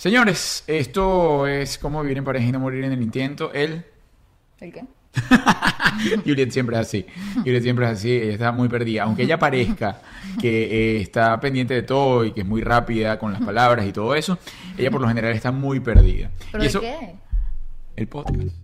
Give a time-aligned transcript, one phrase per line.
[0.00, 3.52] Señores, esto es cómo vivir en pareja y no morir en el intento.
[3.52, 3.84] El...
[4.58, 4.84] ¿El qué?
[6.24, 7.04] Juliet siempre es así.
[7.34, 8.10] Juliet siempre es así.
[8.10, 9.02] Ella está muy perdida.
[9.02, 10.00] Aunque ella parezca
[10.40, 13.92] que eh, está pendiente de todo y que es muy rápida con las palabras y
[13.92, 14.38] todo eso,
[14.78, 16.30] ella por lo general está muy perdida.
[16.50, 17.16] ¿Pero y eso, qué?
[17.96, 18.56] el podcast.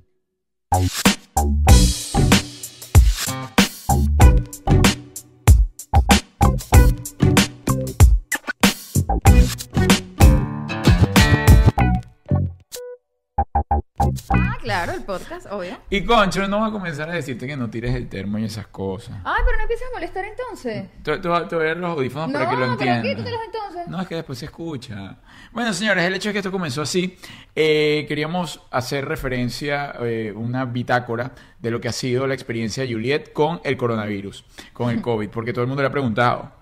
[15.06, 15.78] Podcast, obvio.
[15.88, 18.66] Y Concho, no va a comenzar a decirte que no tires el termo y esas
[18.66, 19.16] cosas.
[19.24, 20.88] Ay, pero no empieces a molestar entonces.
[21.02, 22.72] Te, te voy a te voy a dar los audífonos para No, que lo pero
[22.72, 23.02] entiendas.
[23.04, 23.88] quítatelo entonces.
[23.88, 25.16] No, es que después se escucha.
[25.52, 27.16] Bueno, señores, el hecho es que esto comenzó así.
[27.54, 32.92] Eh, queríamos hacer referencia, eh, una bitácora de lo que ha sido la experiencia de
[32.92, 36.52] Juliet con el coronavirus, con el COVID, porque todo el mundo le ha preguntado.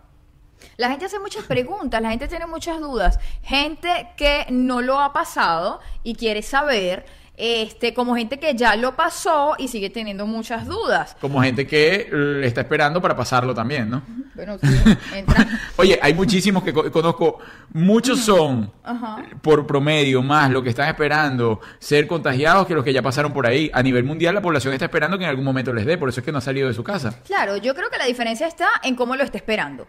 [0.77, 3.19] La gente hace muchas preguntas, la gente tiene muchas dudas.
[3.43, 7.05] Gente que no lo ha pasado y quiere saber,
[7.37, 11.17] este, como gente que ya lo pasó y sigue teniendo muchas dudas.
[11.21, 12.09] Como gente que
[12.45, 14.03] está esperando para pasarlo también, ¿no?
[14.35, 14.69] Bueno, sí,
[15.15, 15.47] entra.
[15.77, 17.39] Oye, hay muchísimos que co- conozco.
[17.73, 19.25] Muchos son, Ajá.
[19.43, 23.47] por promedio, más los que están esperando ser contagiados que los que ya pasaron por
[23.47, 23.71] ahí.
[23.73, 25.99] A nivel mundial, la población está esperando que en algún momento les dé.
[25.99, 27.19] Por eso es que no ha salido de su casa.
[27.27, 29.87] Claro, yo creo que la diferencia está en cómo lo está esperando.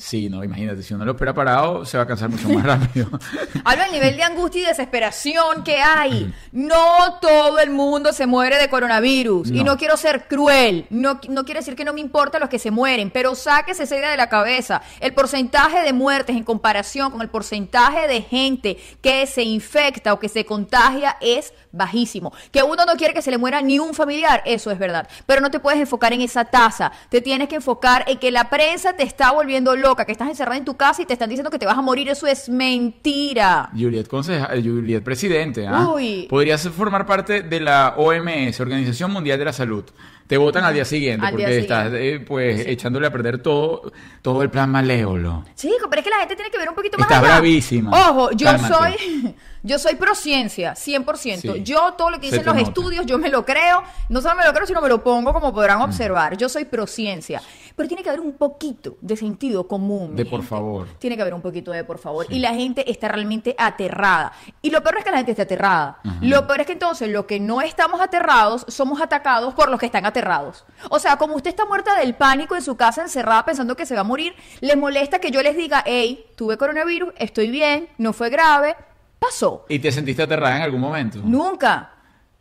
[0.00, 3.08] Sí, no, imagínate, si uno lo espera parado, se va a cansar mucho más rápido.
[3.64, 6.32] Hablo del nivel de angustia y desesperación que hay.
[6.52, 9.50] No todo el mundo se muere de coronavirus.
[9.50, 9.76] Y No.
[9.76, 10.86] quiero ser cruel.
[10.90, 13.10] No, no quiere decir que no me importa los que se mueren.
[13.10, 14.82] Pero sáquese esa idea de la cabeza.
[15.00, 20.20] El porcentaje de muertes en comparación con el porcentaje de gente que se infecta o
[20.20, 22.32] que se contagia es bajísimo.
[22.52, 25.08] Que uno no quiere que se le muera ni un familiar, eso es verdad.
[25.26, 26.92] Pero no te puedes enfocar en esa tasa.
[27.08, 30.56] Te tienes que enfocar en que la prensa te está volviendo loca, que estás encerrada
[30.56, 32.08] en tu casa y te están diciendo que te vas a morir.
[32.08, 33.70] Eso es mentira.
[33.72, 35.88] Juliet, conseja, eh, Juliet presidente, ¿ah?
[35.94, 36.26] Uy.
[36.28, 39.84] Podrías formar parte de la OMS, Organización Mundial de la Salud.
[40.26, 43.90] Te votan al día siguiente Al porque estás eh, pues echándole a perder todo,
[44.20, 45.42] todo el plan malévolo.
[45.54, 47.28] Chico, pero es que la gente tiene que ver un poquito más Está allá.
[47.38, 47.90] bravísima.
[48.10, 48.74] Ojo, yo Cálmate.
[48.98, 51.40] soy yo soy pro ciencia, 100%.
[51.40, 51.62] Sí.
[51.62, 52.68] Yo todo lo que dicen los nota.
[52.68, 53.82] estudios, yo me lo creo.
[54.10, 56.36] No solo me lo creo, sino me lo pongo como podrán observar.
[56.36, 57.40] Yo soy pro ciencia.
[57.78, 60.16] Pero tiene que haber un poquito de sentido común.
[60.16, 60.48] De por gente.
[60.48, 60.88] favor.
[60.98, 62.26] Tiene que haber un poquito de por favor.
[62.28, 64.32] Y la gente está realmente aterrada.
[64.62, 66.00] Y lo peor es que la gente esté aterrada.
[66.20, 69.86] Lo peor es que entonces los que no estamos aterrados somos atacados por los que
[69.86, 70.64] están aterrados.
[70.90, 73.94] O sea, como usted está muerta del pánico en su casa encerrada pensando que se
[73.94, 78.12] va a morir, les molesta que yo les diga, hey, tuve coronavirus, estoy bien, no
[78.12, 78.74] fue grave,
[79.20, 79.66] pasó.
[79.68, 81.20] ¿Y te sentiste aterrada en algún momento?
[81.22, 81.92] Nunca.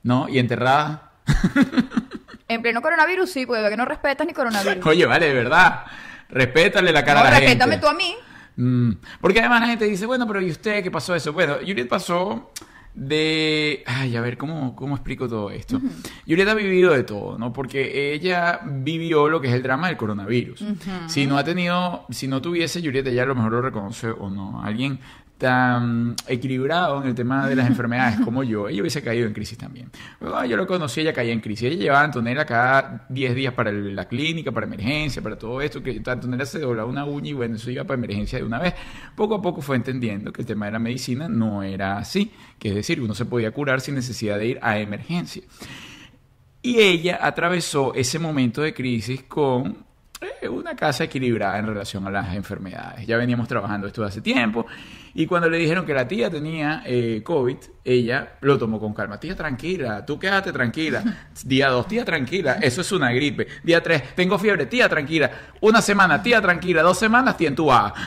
[0.01, 0.27] ¿No?
[0.27, 1.11] ¿Y enterrada?
[2.47, 4.85] En pleno coronavirus sí, porque que no respetas ni coronavirus.
[4.85, 5.83] Oye, vale, de verdad.
[6.29, 7.85] Respétale la cara No, a la respétame gente.
[7.85, 8.13] tú a mí.
[8.57, 8.91] Mm,
[9.21, 11.31] Porque además la gente dice, bueno, pero ¿y usted qué pasó eso?
[11.33, 12.51] Bueno, Juliet pasó
[12.93, 13.83] de...
[13.85, 15.79] Ay, a ver, ¿cómo, cómo explico todo esto?
[16.27, 17.53] Juliet ha vivido de todo, ¿no?
[17.53, 20.63] Porque ella vivió lo que es el drama del coronavirus.
[21.07, 24.29] Si no ha tenido, si no tuviese Juliet, ella a lo mejor lo reconoce o
[24.31, 24.61] no.
[24.63, 24.99] Alguien
[25.37, 29.57] tan equilibrado en el tema de las enfermedades como yo, ella hubiese caído en crisis
[29.57, 29.89] también.
[30.19, 31.67] Luego, yo lo conocí, ella caía en crisis.
[31.67, 35.81] Ella llevaba a Antonella cada 10 días para la clínica, para emergencia, para todo esto,
[35.83, 38.73] que Antonella se doblaba una uña y bueno, eso iba para emergencia de una vez.
[39.15, 42.69] Poco a poco fue entendiendo que el tema de la medicina no era así, que
[42.69, 45.43] es decir, uno se podía curar sin necesidad de ir a emergencia.
[46.61, 49.85] Y ella atravesó ese momento de crisis con
[50.41, 53.05] eh, una casa equilibrada en relación a las enfermedades.
[53.05, 54.65] Ya veníamos trabajando esto hace tiempo.
[55.19, 59.19] Y cuando le dijeron que la tía tenía eh, COVID, ella lo tomó con calma.
[59.19, 61.03] Tía, tranquila, tú quédate tranquila.
[61.43, 63.47] Día dos, tía, tranquila, eso es una gripe.
[63.63, 65.31] Día tres, tengo fiebre, tía, tranquila.
[65.59, 66.83] Una semana, tía, tranquila.
[66.83, 67.95] Dos semanas, tía, entubada.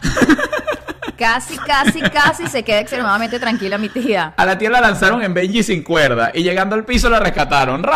[1.19, 4.33] Casi, casi, casi se queda extremadamente tranquila mi tía.
[4.39, 7.85] A la tía la lanzaron en Benji sin cuerda y llegando al piso la rescataron.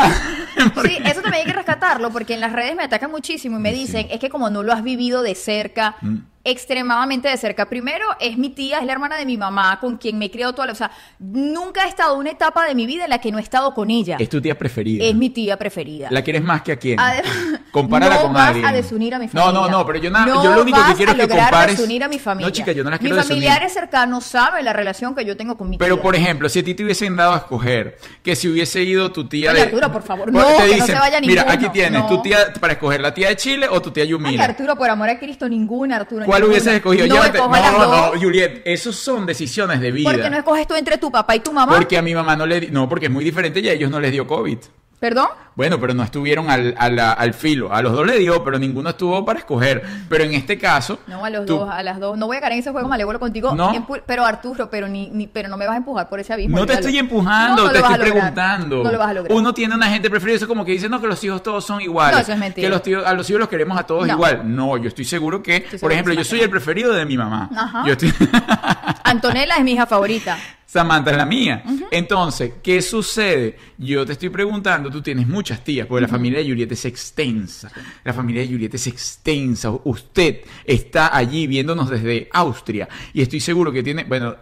[0.85, 3.73] Sí, eso también hay que rescatarlo porque en las redes me atacan muchísimo y me
[3.73, 6.19] dicen, es que como no lo has vivido de cerca, Mm.
[6.45, 7.67] Extremadamente de cerca.
[7.69, 10.53] Primero, es mi tía, es la hermana de mi mamá, con quien me he criado
[10.55, 10.73] toda la...
[10.73, 13.39] O sea, nunca he estado en una etapa de mi vida en la que no
[13.39, 14.17] he estado con ella.
[14.21, 15.05] Es tu tía preferida.
[15.05, 16.09] Es mi tía preferida.
[16.11, 17.01] ¿La quieres más que a quién?
[17.01, 17.33] Además,
[17.71, 18.67] Compárala no con vas alguien.
[18.67, 19.53] a desunir a mi No, familia.
[19.53, 21.77] no, no, pero yo, na- No yo lo único que quiero a es que compares.
[21.79, 22.47] desunir a mi familia.
[22.49, 23.43] No, chica, yo no las Mis quiero desunir.
[23.45, 26.03] familiares cercanos saben la relación que yo tengo con mi Pero, tía.
[26.03, 29.27] por ejemplo, si a ti te hubiesen dado a escoger que si hubiese ido tu
[29.29, 29.67] tía Oye, de...
[29.67, 32.75] Arturo, por favor, no, te que no se vaya Mira, aquí tienes tu tía para
[32.75, 34.45] escoger la tía de Chile o tu tía Ay, Yumila.
[34.45, 36.25] Arturo, por amor a Cristo, ninguna, Arturo.
[36.35, 37.07] ¿Cuál hubieses escogido?
[37.07, 38.15] No, Llévate- escojo las no, dos.
[38.15, 40.11] no, Juliet, esos son decisiones de vida.
[40.11, 41.77] ¿Por qué no escoges tú entre tu papá y tu mamá?
[41.77, 43.89] Porque a mi mamá no le di- No, porque es muy diferente y a ellos
[43.91, 44.59] no les dio COVID.
[45.05, 45.27] ¿Perdón?
[45.55, 47.71] Bueno, pero no estuvieron al, a la- al filo.
[47.73, 49.83] A los dos le dio, pero ninguno estuvo para escoger.
[50.09, 50.99] Pero en este caso.
[51.07, 52.17] No, a los tú- dos, a las dos.
[52.17, 53.55] No voy a caer en ese juego malévolo contigo.
[53.55, 53.87] No.
[54.07, 56.57] Pero Arturo, pero ni, ni- pero no me vas a empujar por ese abismo.
[56.57, 58.83] No te estoy empujando, No, no te estoy preguntando.
[58.83, 59.37] No lo vas a lograr.
[59.37, 61.83] Uno tiene una gente preferida, eso como que dice, no, que los hijos todos son
[61.83, 62.17] iguales.
[62.17, 62.67] No, eso es mentira.
[62.67, 64.15] Que los tíos, a los hijos los queremos a todos No.
[64.15, 64.43] igual.
[64.57, 67.51] No, yo estoy seguro que, por segura ejemplo, yo soy el preferido de mi mamá.
[67.55, 67.85] Ajá.
[67.87, 68.11] Yo estoy...
[69.05, 70.39] Antonella es mi hija favorita.
[70.67, 71.63] Samantha es la mía.
[71.91, 73.57] Entonces, ¿qué sucede?
[73.79, 77.71] Yo te estoy preguntando, tú tienes muchas tías, porque la familia de Julieta es extensa.
[78.03, 79.71] La familia de Julieta es extensa.
[79.85, 84.35] Usted está allí viéndonos desde Austria y estoy seguro que tiene, bueno,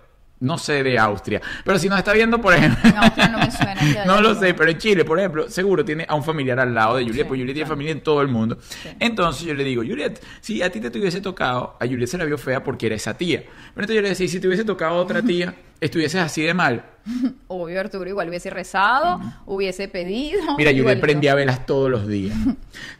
[0.43, 3.51] no sé de Austria, pero si nos está viendo, por ejemplo, En Austria no me
[3.51, 6.59] suena que no lo sé, pero en Chile, por ejemplo, seguro tiene a un familiar
[6.59, 8.59] al lado de Juliet, Sí, porque Juliet tiene familia en todo el mundo.
[8.99, 12.25] Entonces yo le digo, Juliet, si a ti te tuviese tocado, a Juliet se la
[12.25, 13.41] vio fea porque era esa tía.
[13.41, 16.85] Pero entonces yo le decía, si te hubiese tocado otra tía, estuvieses así de mal.
[17.47, 20.57] Obvio, Arturo, igual hubiese rezado, hubiese pedido.
[20.59, 22.37] Mira, Juliet prendía velas todos los días.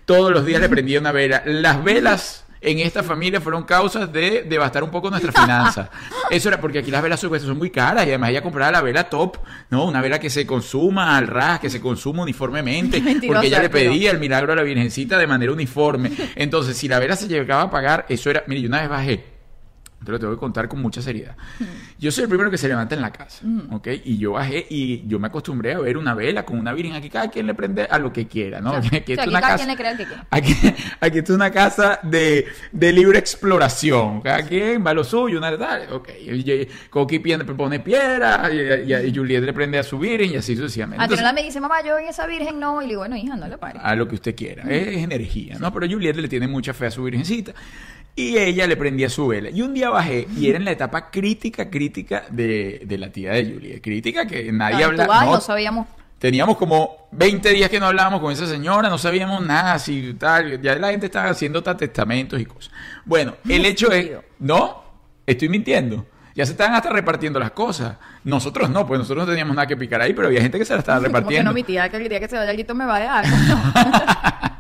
[0.05, 1.43] Todos los días le prendía una vela.
[1.45, 5.91] Las velas en esta familia fueron causas de devastar un poco nuestras finanzas.
[6.31, 8.83] Eso era porque aquí las velas supuestas son muy caras y además ella compraba la
[8.83, 9.39] vela top,
[9.71, 9.85] ¿no?
[9.87, 14.13] Una vela que se consuma al ras, que se consuma uniformemente, porque ella le pedía
[14.13, 16.13] el milagro a la Virgencita de manera uniforme.
[16.37, 19.32] Entonces, si la vela se llegaba a pagar, eso era, mire, yo una vez bajé
[20.05, 21.37] te lo tengo que contar con mucha seriedad.
[21.99, 23.89] Yo soy el primero que se levanta en la casa, ¿ok?
[24.05, 26.95] Y yo bajé y yo me acostumbré a ver una vela con una virgen.
[26.95, 28.71] Aquí cada quien le prende a lo que quiera, ¿no?
[28.77, 30.27] Aquí, O sea, esto es aquí una cada casa, quien le crea que quiera.
[31.01, 34.21] Aquí, es una casa de, de libre exploración.
[34.23, 35.93] Cada quien va a lo suyo, una tal.
[35.93, 36.09] Ok.
[36.91, 37.19] Coqui
[37.57, 41.03] pone piedra y, y- y Juliet le prende a su virgen y así sucesivamente.
[41.05, 42.81] Entonces, me dice, mamá, yo en esa virgen no.
[42.83, 43.83] Y le digo, bueno, hija, no le pares.
[43.85, 44.63] a lo que usted quiera.
[44.65, 45.73] Es energía, ¿no?
[45.73, 47.53] Pero Juliet le tiene mucha fe a su virgencita.
[48.15, 49.49] Y ella le prendía su vela.
[49.51, 53.33] Y un día bajé y era en la etapa crítica, crítica de, de la tía
[53.33, 53.81] de Juliet.
[53.83, 55.05] Crítica que nadie habla.
[55.05, 55.87] tú vas y no, no sabíamos.
[56.19, 60.61] Teníamos como 20 días que no hablábamos con esa señora, no sabíamos nada, si tal.
[60.63, 62.73] Ya la gente estaba haciendo testamentos y cosas.
[63.05, 64.11] Bueno, el hecho es.
[64.39, 64.85] No,
[65.27, 66.07] estoy mintiendo.
[66.35, 67.97] Ya se estaban hasta repartiendo las cosas.
[68.25, 70.75] Nosotros no, pues nosotros no teníamos nada que picar ahí, pero había gente que se
[70.75, 71.51] la estaba Como que repartiendo.
[71.51, 74.52] no, mi tía, que el día que se vaya alguito me va a dejar.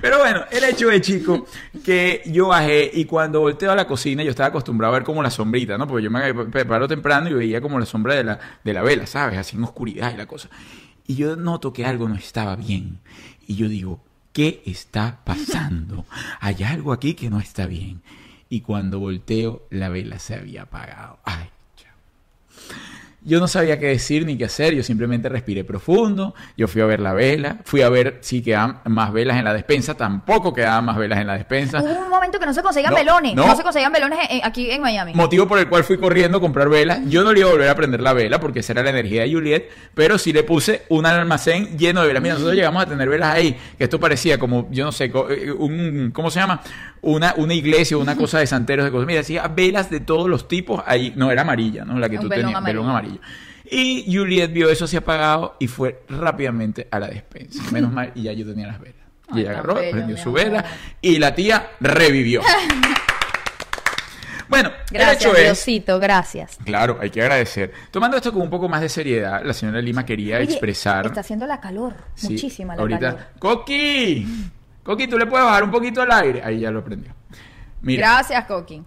[0.00, 1.46] Pero bueno, el hecho es, chico,
[1.84, 5.22] que yo bajé y cuando volteo a la cocina yo estaba acostumbrado a ver como
[5.22, 5.86] la sombrita, ¿no?
[5.86, 9.06] Porque yo me preparo temprano y veía como la sombra de la, de la vela,
[9.06, 9.38] ¿sabes?
[9.38, 10.48] Así en oscuridad y la cosa.
[11.06, 13.00] Y yo noto que algo no estaba bien.
[13.46, 14.00] Y yo digo,
[14.32, 16.04] ¿qué está pasando?
[16.40, 18.02] Hay algo aquí que no está bien.
[18.50, 21.18] Y cuando volteo, la vela se había apagado.
[21.24, 21.48] Ay.
[23.20, 26.86] Yo no sabía qué decir ni qué hacer, yo simplemente respiré profundo, yo fui a
[26.86, 30.84] ver la vela, fui a ver si quedaban más velas en la despensa, tampoco quedaban
[30.84, 31.82] más velas en la despensa.
[31.82, 33.34] Hubo un momento que no se conseguían No, melones.
[33.34, 33.46] no.
[33.48, 33.56] No.
[33.56, 35.14] se conseguían melones en- aquí en Miami.
[35.14, 37.00] Motivo por el cual fui corriendo a comprar velas.
[37.08, 39.22] Yo no le iba a volver a prender la vela porque esa era la energía
[39.22, 42.22] de Juliet, pero sí le puse un almacén lleno de velas.
[42.22, 45.50] Mira, nosotros llegamos a tener velas ahí, que esto parecía como, yo no sé, eh,
[45.50, 46.60] un, ¿cómo se llama?
[47.08, 49.06] Una, una iglesia, una cosa de santeros de cosas.
[49.06, 51.12] Mira, decía velas de todos los tipos ahí.
[51.16, 51.98] No, era amarilla, ¿no?
[51.98, 52.80] La que Un tú tenías, amarillo.
[52.80, 53.20] velón amarillo.
[53.70, 57.62] Y Juliet vio eso así apagado y fue rápidamente a la despensa.
[57.72, 58.96] Menos mal, y ya yo tenía las velas.
[59.34, 60.64] Y ella agarró, bello, prendió su vela
[61.02, 62.40] y la tía revivió.
[64.48, 66.56] Bueno, el Gracias, hecho es Diosito, gracias.
[66.64, 67.70] Claro, hay que agradecer.
[67.90, 71.04] Tomando esto con un poco más de seriedad, la señora Lima quería Oye, expresar.
[71.04, 71.94] Está haciendo la calor.
[72.14, 73.20] Sí, Muchísima la ahorita, calor.
[73.38, 74.26] ¡Coqui!
[74.88, 76.40] Coqui, tú le puedes bajar un poquito al aire.
[76.42, 77.12] Ahí ya lo prendió.
[77.82, 78.82] Mira, Gracias, Coqui.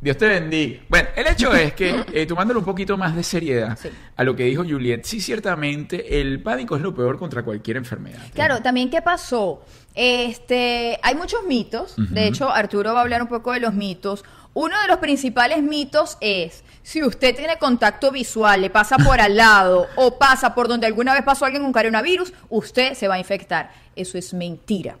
[0.00, 0.82] Dios te bendiga.
[0.88, 3.88] Bueno, el hecho es que, eh, tomándole un poquito más de seriedad Sí.
[4.14, 8.20] a lo que dijo Juliet, sí, ciertamente el pánico es lo peor contra cualquier enfermedad.
[8.34, 9.64] Claro, también qué pasó.
[9.96, 11.96] Este, hay muchos mitos.
[11.96, 14.24] De hecho, Arturo va a hablar un poco de los mitos.
[14.54, 19.36] Uno de los principales mitos es si usted tiene contacto visual, le pasa por al
[19.36, 23.18] lado o pasa por donde alguna vez pasó alguien con coronavirus, usted se va a
[23.18, 23.72] infectar.
[23.96, 24.96] Eso es mentira.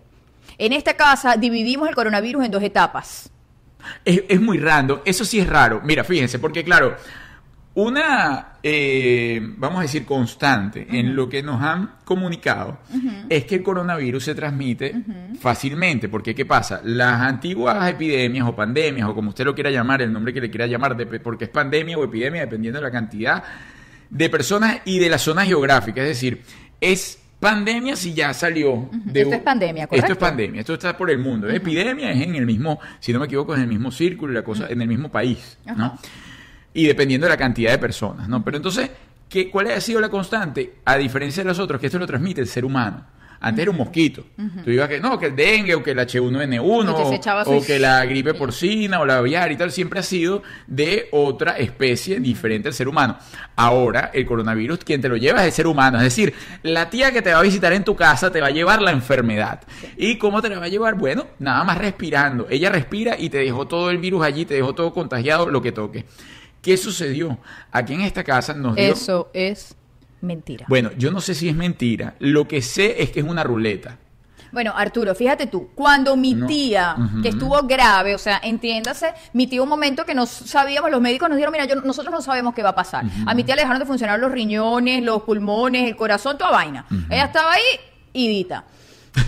[0.58, 3.30] En esta casa dividimos el coronavirus en dos etapas.
[4.04, 5.80] Es, es muy random, eso sí es raro.
[5.84, 6.96] Mira, fíjense, porque claro,
[7.76, 12.78] una, eh, vamos a decir, constante en lo que nos han comunicado
[13.28, 14.94] es que el coronavirus se transmite
[15.38, 16.08] fácilmente.
[16.08, 16.80] Porque, ¿qué pasa?
[16.84, 20.50] Las antiguas epidemias o pandemias, o como usted lo quiera llamar, el nombre que le
[20.50, 23.44] quiera llamar, porque es pandemia o epidemia, dependiendo de la cantidad
[24.08, 26.00] de personas y de la zona geográfica.
[26.00, 26.40] Es decir,
[26.80, 30.20] es pandemia si ya salió de Esto es pandemia, Esto es ¿correcto?
[30.20, 31.48] pandemia, esto está por el mundo.
[31.48, 34.42] Epidemia es en el mismo, si no me equivoco, es en el mismo círculo la
[34.42, 35.98] cosa, en el mismo país, ¿no?
[36.74, 38.44] Y dependiendo de la cantidad de personas, ¿no?
[38.44, 38.90] Pero entonces,
[39.28, 40.76] ¿qué, ¿cuál ha sido la constante?
[40.84, 43.04] A diferencia de los otros, que esto lo transmite el ser humano.
[43.40, 44.24] Antes era un mosquito.
[44.64, 47.42] Tú ibas que, no, que el dengue o que el H1N1 Y te se echaba
[47.42, 51.58] o, que la gripe porcina o la aviar y tal, siempre ha sido de otra
[51.58, 53.18] especie diferente al ser humano.
[53.56, 55.98] Ahora, el coronavirus, quien te lo lleva es el ser humano.
[55.98, 58.50] Es decir, la tía que te va a visitar en tu casa te va a
[58.50, 59.60] llevar la enfermedad.
[59.96, 60.94] ¿Y cómo te la va a llevar?
[60.94, 62.46] Bueno, nada más respirando.
[62.50, 65.72] Ella respira y te dejó todo el virus allí, te dejó todo contagiado, lo que
[65.72, 66.04] toque.
[66.62, 67.38] ¿Qué sucedió?
[67.70, 68.84] Aquí en esta casa nos dio...
[68.84, 69.76] Eso es
[70.26, 70.66] mentira.
[70.68, 72.14] Bueno, yo no sé si es mentira.
[72.18, 73.96] Lo que sé es que es una ruleta.
[74.52, 76.46] Bueno, Arturo, fíjate tú, cuando mi No.
[76.46, 81.00] tía, que estuvo grave, o sea, entiéndase, mi tía un momento que no sabíamos, los
[81.00, 83.04] médicos nos dijeron, mira, yo, nosotros no sabemos qué va a pasar.
[83.26, 86.86] A mi tía le dejaron de funcionar los riñones, los pulmones, el corazón, toda vaina.
[87.10, 87.62] Ella estaba ahí,
[88.14, 88.64] idita.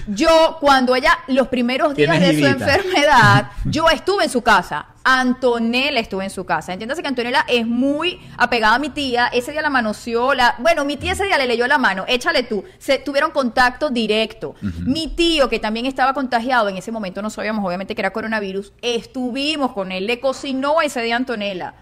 [0.07, 4.87] Yo, cuando ella, los primeros ¿Quién días de su enfermedad, yo estuve en su casa.
[5.05, 6.73] Antonella estuvo en su casa.
[6.73, 9.29] Entiéndase que Antonella es muy apegada a mi tía.
[9.29, 10.35] Ese día la manoseó.
[10.35, 10.55] La...
[10.59, 12.05] Bueno, mi tía ese día le leyó la mano.
[12.07, 12.65] Échale tú.
[12.79, 14.55] Se tuvieron contacto directo.
[14.85, 18.73] Mi tío, que también estaba contagiado, en ese momento no sabíamos obviamente que era coronavirus,
[18.83, 20.07] estuvimos con él.
[20.07, 21.75] Le cocinó ese día a Antonella.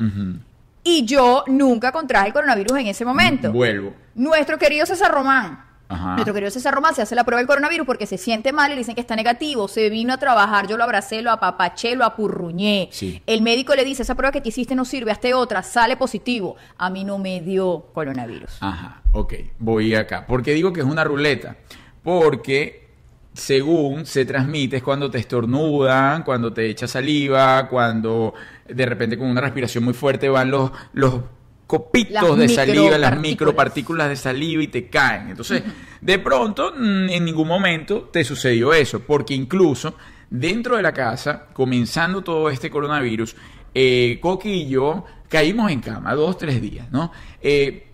[0.85, 3.51] Y yo nunca contraje el coronavirus en ese momento.
[3.51, 3.93] Vuelvo.
[4.15, 5.66] Nuestro querido César Román.
[5.89, 6.15] Ajá.
[6.15, 8.75] Nuestro querido César Román se hace la prueba del coronavirus porque se siente mal y
[8.75, 9.69] le dicen que está negativo.
[9.69, 12.89] Se vino a trabajar, yo lo abracé, lo apapaché, lo apurruñé.
[12.91, 13.23] Sí.
[13.27, 16.57] El médico le dice, esa prueba que te hiciste no sirve, hazte otra, sale positivo.
[16.79, 18.59] A mí no me dio coronavirus.
[18.61, 20.27] Ajá, ok, voy acá.
[20.27, 21.57] ¿Por qué digo que es una ruleta?
[22.03, 22.87] Porque
[23.37, 28.33] según se transmite es cuando te estornudan, cuando te echa saliva, cuando
[28.67, 31.21] de repente con una respiración muy fuerte van los, los
[31.67, 33.21] copitos Las de saliva, las micropartículas.
[33.21, 35.31] micropartículas de saliva y te caen.
[35.31, 35.63] Entonces,
[36.01, 39.95] de pronto, mm, en ningún momento te sucedió eso, porque incluso
[40.31, 43.37] dentro de la casa, comenzando todo este coronavirus,
[43.75, 47.13] eh, Coqui y yo caímos en cama dos, tres días, ¿no?
[47.41, 47.87] Eh,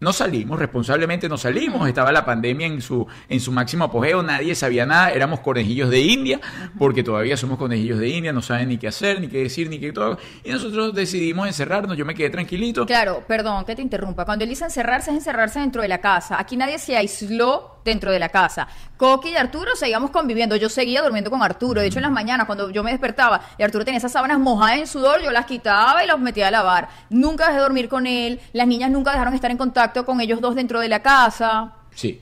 [0.00, 4.54] no salimos, responsablemente no salimos, estaba la pandemia en su, en su máximo apogeo, nadie
[4.54, 6.40] sabía nada, éramos conejillos de India,
[6.78, 9.78] porque todavía somos conejillos de India, no saben ni qué hacer, ni qué decir, ni
[9.78, 12.86] qué todo, y nosotros decidimos encerrarnos, yo me quedé tranquilito.
[12.86, 14.24] Claro, perdón que te interrumpa.
[14.24, 16.38] Cuando él dice encerrarse, es encerrarse dentro de la casa.
[16.38, 18.68] Aquí nadie se aisló dentro de la casa.
[18.96, 20.56] Coqui y Arturo seguíamos conviviendo.
[20.56, 21.80] Yo seguía durmiendo con Arturo.
[21.80, 24.78] De hecho, en las mañanas, cuando yo me despertaba y Arturo tenía esas sábanas mojadas
[24.78, 26.88] en sudor, yo las quitaba y las metía a lavar.
[27.10, 28.40] Nunca dejé de dormir con él.
[28.52, 31.72] Las niñas nunca dejaron de estar en contacto con ellos dos dentro de la casa.
[31.94, 32.20] Sí.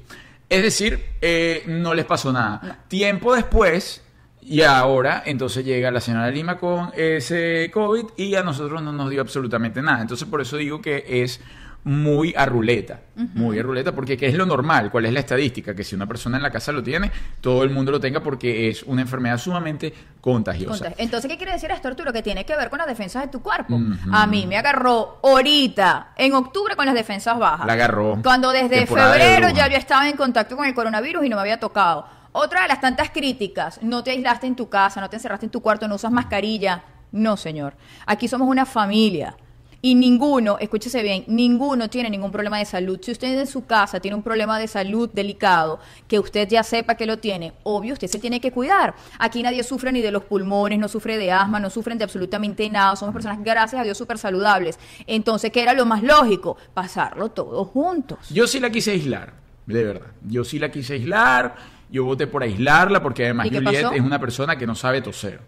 [0.49, 2.85] Es decir, eh, no les pasó nada.
[2.89, 4.03] Tiempo después,
[4.41, 9.09] y ahora, entonces llega la señora Lima con ese COVID y a nosotros no nos
[9.09, 10.03] dio absolutamente nada.
[10.03, 11.41] Entonces, por eso digo que es
[11.85, 13.01] muy a ruleta.
[13.15, 14.91] Muy a ruleta, porque ¿qué es lo normal?
[14.91, 15.75] ¿Cuál es la estadística?
[15.75, 17.11] Que si una persona en la casa lo tiene,
[17.41, 20.85] todo el mundo lo tenga porque es una enfermedad sumamente contagiosa.
[20.87, 22.13] Conta- Entonces, ¿qué quiere decir esto, Arturo?
[22.13, 23.79] Que tiene que ver con las defensas de tu cuerpo.
[24.13, 27.67] A mí me agarró ahorita, en octubre, con las defensas bajas.
[27.67, 28.19] La agarró.
[28.23, 31.43] Cuando desde de febrero ya yo estaba en contacto con el coronavirus y no me
[31.43, 32.07] había tocado.
[32.33, 35.51] Otra de las tantas críticas, no te aislaste en tu casa, no te encerraste en
[35.51, 36.83] tu cuarto, no usas mascarilla.
[37.13, 37.75] No, señor.
[38.07, 39.37] Aquí somos una familia.
[39.85, 42.99] Y ninguno, escúchese bien, ninguno tiene ningún problema de salud.
[43.03, 46.95] Si usted en su casa tiene un problema de salud delicado, que usted ya sepa
[46.95, 48.95] que lo tiene, obvio, usted se tiene que cuidar.
[49.19, 52.71] Aquí nadie sufre ni de los pulmones, no sufre de asma, no sufren de absolutamente
[52.71, 52.97] nada.
[52.97, 54.79] Somos personas, gracias a Dios, súper saludables.
[55.07, 56.57] Entonces, ¿qué era lo más lógico?
[56.73, 58.31] Pasarlo todos juntos.
[58.31, 59.35] Yo sí la quise aislar,
[59.67, 60.13] de verdad.
[60.23, 61.57] Yo sí la quise aislar.
[61.91, 63.95] Yo voté por aislarla porque además ¿Y qué Juliet pasó?
[63.95, 65.43] es una persona que no sabe toser.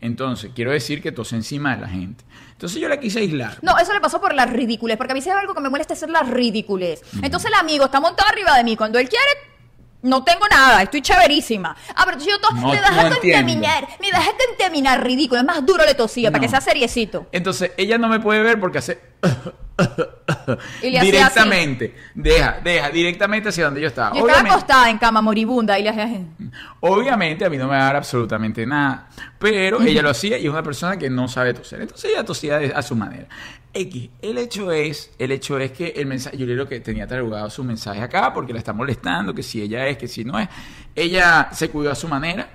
[0.00, 2.24] Entonces, quiero decir que tose encima de la gente.
[2.52, 3.58] Entonces yo la quise aislar.
[3.62, 5.94] No, eso le pasó por las ridículas, porque a mí hay algo que me molesta
[5.94, 7.02] es ser las ridículas.
[7.22, 8.76] Entonces el amigo está montado arriba de mí.
[8.76, 9.24] Cuando él quiere,
[10.02, 11.74] no tengo nada, estoy chéverísima.
[11.94, 13.54] Ah, pero yo to- No- me vas no a entiendo.
[14.00, 15.40] me vas a contaminar, ridículo.
[15.40, 17.26] Es más duro le tosía, para que sea seriecito.
[17.32, 19.00] Entonces ella no me puede ver porque hace
[20.82, 21.94] Y le hacía directamente.
[22.14, 24.16] Deja, deja, directamente hacia donde yo estaba.
[24.16, 26.08] Yo estaba acostada en cama moribunda y le hacía...
[26.80, 29.08] obviamente a mí no me va a dar absolutamente nada.
[29.38, 31.82] Pero ella lo hacía y es una persona que no sabe toser.
[31.82, 33.26] Entonces ella tosía a su manera.
[33.78, 37.48] X, el hecho es, el hecho es que el mensaje, yo digo que tenía tarugado
[37.48, 40.48] su mensaje acá porque la está molestando, que si ella es, que si no es.
[40.94, 42.48] Ella se cuidó a su manera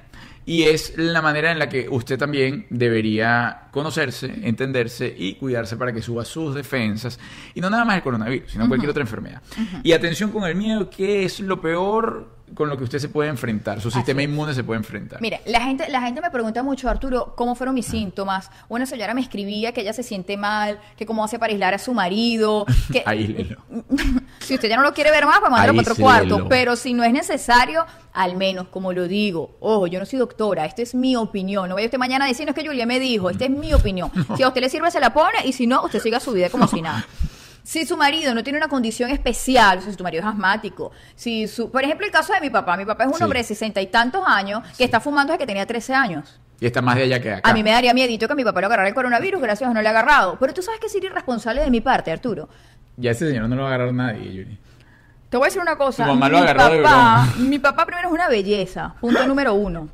[0.45, 5.91] y es la manera en la que usted también debería conocerse, entenderse y cuidarse para
[5.91, 7.19] que suba sus defensas.
[7.55, 9.41] Y no nada más el coronavirus, sino cualquier otra enfermedad.
[9.81, 13.29] Y atención con el miedo, que es lo peor con lo que usted se puede
[13.29, 14.29] enfrentar, su sistema es.
[14.29, 15.21] inmune se puede enfrentar.
[15.21, 18.49] Mire, la gente, la gente me pregunta mucho, Arturo, ¿cómo fueron mis síntomas?
[18.69, 21.79] Una señora me escribía que ella se siente mal, que cómo hace para aislar a
[21.79, 23.57] su marido, que Aíslelo.
[24.39, 26.47] si usted ya no lo quiere ver más, pues mándalo para otro cuarto.
[26.47, 30.65] Pero si no es necesario, al menos, como lo digo, ojo, yo no soy doctora,
[30.65, 31.69] esta es mi opinión.
[31.69, 34.11] No vaya usted mañana a decirnos que Julia me dijo, esta es mi opinión.
[34.37, 36.49] Si a usted le sirve, se la pone, y si no, usted siga su vida
[36.49, 37.05] como si nada.
[37.63, 41.71] Si su marido no tiene una condición especial, si tu marido es asmático, si su,
[41.71, 43.23] por ejemplo, el caso de mi papá, mi papá es un Sí.
[43.23, 46.39] hombre de sesenta y tantos años que está fumando desde que tenía 13 años.
[46.59, 47.49] Y está más de allá que acá.
[47.49, 49.75] A mí me daría miedito que mi papá le agarrara el coronavirus, gracias a Dios
[49.75, 50.37] no le ha agarrado.
[50.39, 52.49] Pero tú sabes que sería irresponsable de mi parte, Arturo.
[52.97, 54.57] Ya ese señor no lo va a agarrar nadie, Yuri.
[55.29, 56.03] Te voy a decir una cosa.
[56.05, 57.33] Tu mamá lo mi de papá, broma.
[57.39, 58.93] mi papá primero es una belleza.
[59.01, 59.87] Punto número uno.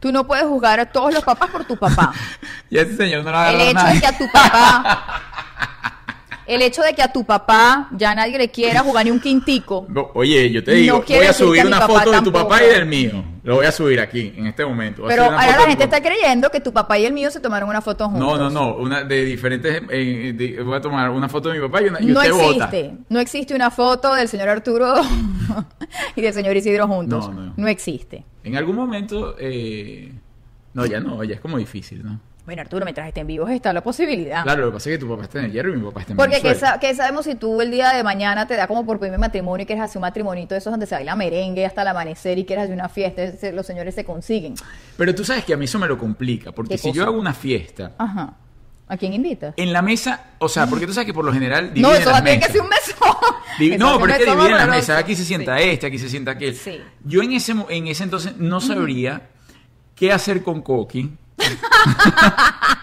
[0.00, 2.12] Tú no puedes juzgar a todos los papás por tu papá.
[2.70, 5.22] Ya ese señor no lo El hecho de que a tu papá,
[6.46, 9.86] el hecho de que a tu papá ya nadie le quiera jugar ni un quintico.
[9.88, 12.48] No, Oye, yo te digo, voy a subir una foto de tu tampoco.
[12.48, 13.24] papá y del mío.
[13.42, 15.02] Lo voy a subir aquí, en este momento.
[15.02, 17.68] Voy Pero ahora la gente está creyendo que tu papá y el mío se tomaron
[17.70, 18.20] una foto juntos.
[18.20, 19.82] No, no, no, una de diferentes.
[19.90, 22.32] eh, de- voy a tomar una foto de mi papá y, una, y No usted
[22.32, 22.64] vota.
[22.66, 24.94] existe, no existe una foto del señor Arturo
[26.16, 27.28] y del señor Isidro juntos.
[27.34, 27.54] No, no.
[27.56, 28.24] no existe.
[28.44, 29.36] En algún momento.
[29.38, 30.12] eh,
[30.74, 32.20] No, ya no, ya es como difícil, ¿no?
[32.46, 34.42] Bueno, Arturo, mientras estén vivos está la posibilidad.
[34.42, 36.00] Claro, lo que pasa es que tu papá está en el hierro y mi papá
[36.00, 38.66] está en Porque ¿qué, sa- qué sabemos si tú el día de mañana te da
[38.66, 41.64] como por primer matrimonio y quieres hacer un matrimonito de esos donde se baila merengue
[41.66, 44.54] hasta el amanecer y quieres hacer una fiesta, los señores se consiguen.
[44.96, 46.96] Pero tú sabes que a mí eso me lo complica, porque ¿Qué si cosa?
[46.98, 48.34] yo hago una fiesta, Ajá.
[48.88, 49.54] ¿A quién invitas?
[49.56, 52.10] en la mesa, o sea, porque tú sabes que por lo general No, dividen eso
[52.10, 52.52] las tiene que mesas.
[52.52, 53.78] ser un mesón.
[53.78, 54.98] No, pero es que dividen las mesas.
[54.98, 55.64] Aquí se sienta Sí.
[55.68, 56.56] este, aquí se sienta aquel.
[56.56, 56.80] Sí.
[57.04, 59.28] Yo en ese, en ese entonces no sabría
[59.94, 61.12] qué hacer con Coqui.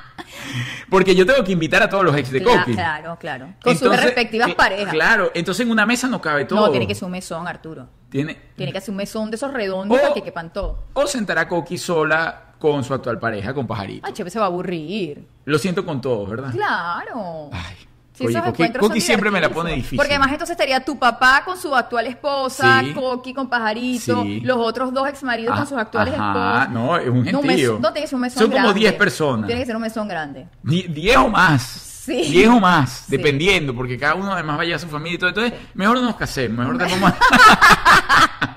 [0.90, 2.74] Porque yo tengo que invitar a todos los ex de Cla- Coqui.
[2.74, 3.54] Claro, claro.
[3.62, 4.94] Con sus Entonces, respectivas cl- parejas.
[4.94, 6.62] Claro, entonces en una mesa no cabe todo.
[6.68, 7.90] No, tiene que ser un mesón, Arturo.
[8.10, 10.86] Tiene- Tiene que ser un mesón de esos redondos O- para que quepan todo.
[10.94, 14.08] O sentar a Coqui sola con su actual pareja, con Pajarito.
[14.08, 15.28] Ay, Chepe se va a aburrir.
[15.46, 16.52] Lo siento con todos, ¿verdad?
[16.52, 17.50] Claro.
[17.52, 17.76] Ay.
[18.18, 19.96] Sí, Oye, esos Coqui, encuentros Coqui siempre me la pone difícil.
[19.98, 22.94] Porque además entonces estaría tu papá con su actual esposa, Sí.
[22.94, 24.40] Coqui con Pajarito, Sí.
[24.42, 26.28] los otros dos exmaridos Ah, con sus actuales ajá,
[26.64, 26.70] esposas.
[26.72, 27.74] no, es un No, mes- gentío.
[27.80, 28.80] No, tiene que ser un mesón Son como grande.
[28.80, 29.46] 10 personas.
[29.46, 30.48] Tiene que ser un mesón grande.
[30.64, 31.62] Die- Diez o más.
[32.08, 32.24] Sí.
[32.32, 35.30] Diez o más, dependiendo, porque cada uno además vaya a su familia y todo.
[35.30, 37.14] Entonces, mejor no nos casemos, mejor dejamos.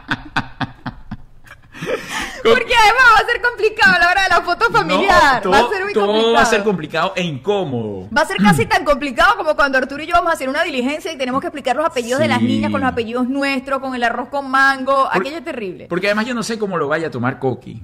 [2.43, 5.45] Porque además va a ser complicado a la hora de la foto familiar.
[5.45, 6.33] No, va todo, a ser muy todo complicado.
[6.35, 8.09] va a ser complicado e incómodo.
[8.17, 10.63] Va a ser casi tan complicado como cuando Arturo y yo vamos a hacer una
[10.63, 13.95] diligencia y tenemos que explicar los apellidos de las niñas con los apellidos nuestros, con
[13.95, 15.09] el arroz con mango.
[15.13, 15.87] Por- Aquello es terrible.
[15.89, 17.83] Porque además yo no sé cómo lo vaya a tomar Coqui.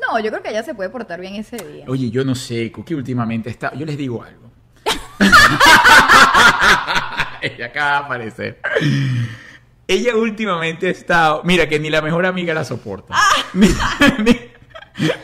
[0.00, 1.84] No, yo creo que ella se puede portar bien ese día.
[1.88, 3.72] Oye, yo no sé, Coqui últimamente está.
[3.74, 4.50] Yo les digo algo.
[7.40, 8.60] Ella acaba de aparecer.
[9.86, 11.42] Ella últimamente ha estado.
[11.44, 13.14] Mira, que ni la mejor amiga la soporta.
[13.54, 13.68] Ni,
[14.24, 14.40] ni-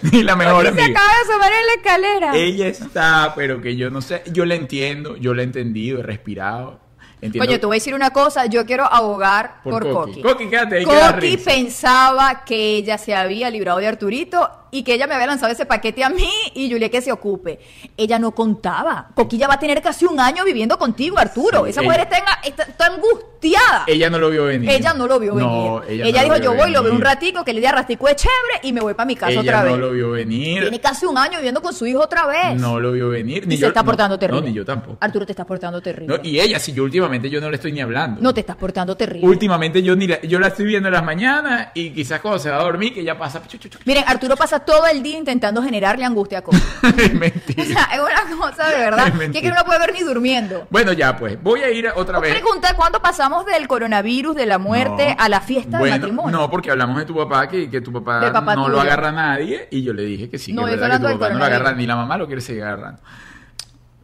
[0.03, 1.01] ni la mejor Porque se amiga.
[1.01, 2.37] acaba de asomar en la escalera.
[2.37, 4.23] Ella está, pero que yo no sé.
[4.33, 6.81] Yo la entiendo, yo la he entendido, he respirado.
[7.23, 7.47] Entiendo.
[7.47, 10.23] Coño, te voy a decir una cosa, yo quiero abogar por, Por Coqui.
[10.23, 10.49] Coqui.
[10.49, 15.15] Quédate ahí, Coqui pensaba que ella se había librado de Arturito y que ella me
[15.15, 17.59] había lanzado ese paquete a mí y Julia que se ocupe.
[17.97, 19.09] Ella no contaba.
[19.15, 21.65] Coqui ya va a tener casi un año viviendo contigo, Arturo.
[21.65, 23.85] Sí, Esa ella- mujer está, está- está angustiada.
[23.87, 24.71] Ella no lo vio venir.
[24.71, 25.93] Ella no lo vio No, venir.
[26.03, 28.17] ella, ella no dijo, yo voy, lo veo un ratico, que le dé rastico es
[28.17, 29.79] chévere y me voy para mi casa Ella otra no vez.
[29.79, 30.63] lo vio venir.
[30.63, 32.61] Tiene casi un año viviendo con su hijo otra vez.
[32.61, 33.45] No lo vio venir.
[33.45, 34.41] y Ni se yo, está no, portando terrible.
[34.43, 34.99] No, ni yo tampoco.
[35.01, 36.17] Arturo, te estás portando terrible.
[36.17, 38.21] No, y ella, si yo últimamente yo no le estoy ni hablando.
[38.21, 39.27] No te estás portando terrible.
[39.27, 42.51] Últimamente yo ni la, yo la estoy viendo en las mañanas y quizás cuando se
[42.51, 43.43] va a dormir que ya pasa.
[43.85, 46.59] Miren, Arturo pasa todo el día intentando generarle angustia a Coqui.
[46.97, 47.65] Es O mentira.
[47.65, 50.67] sea, es una cosa de verdad que, que uno no puede ver ni durmiendo.
[50.71, 52.33] Bueno, ya pues, voy a ir otra vez.
[52.33, 55.25] Pregunta, ¿cuándo pasamos del coronavirus, de la muerte, No.
[55.25, 56.31] a la fiesta Bueno, del matrimonio?
[56.39, 58.81] No, porque hablamos de tu papá, que, que tu papá, papá no lo tuyo.
[58.81, 61.19] agarra a nadie, y yo le dije que sí, No, que es verdad que tu
[61.19, 63.01] papá no lo agarra, ni la mamá lo quiere seguir agarrando.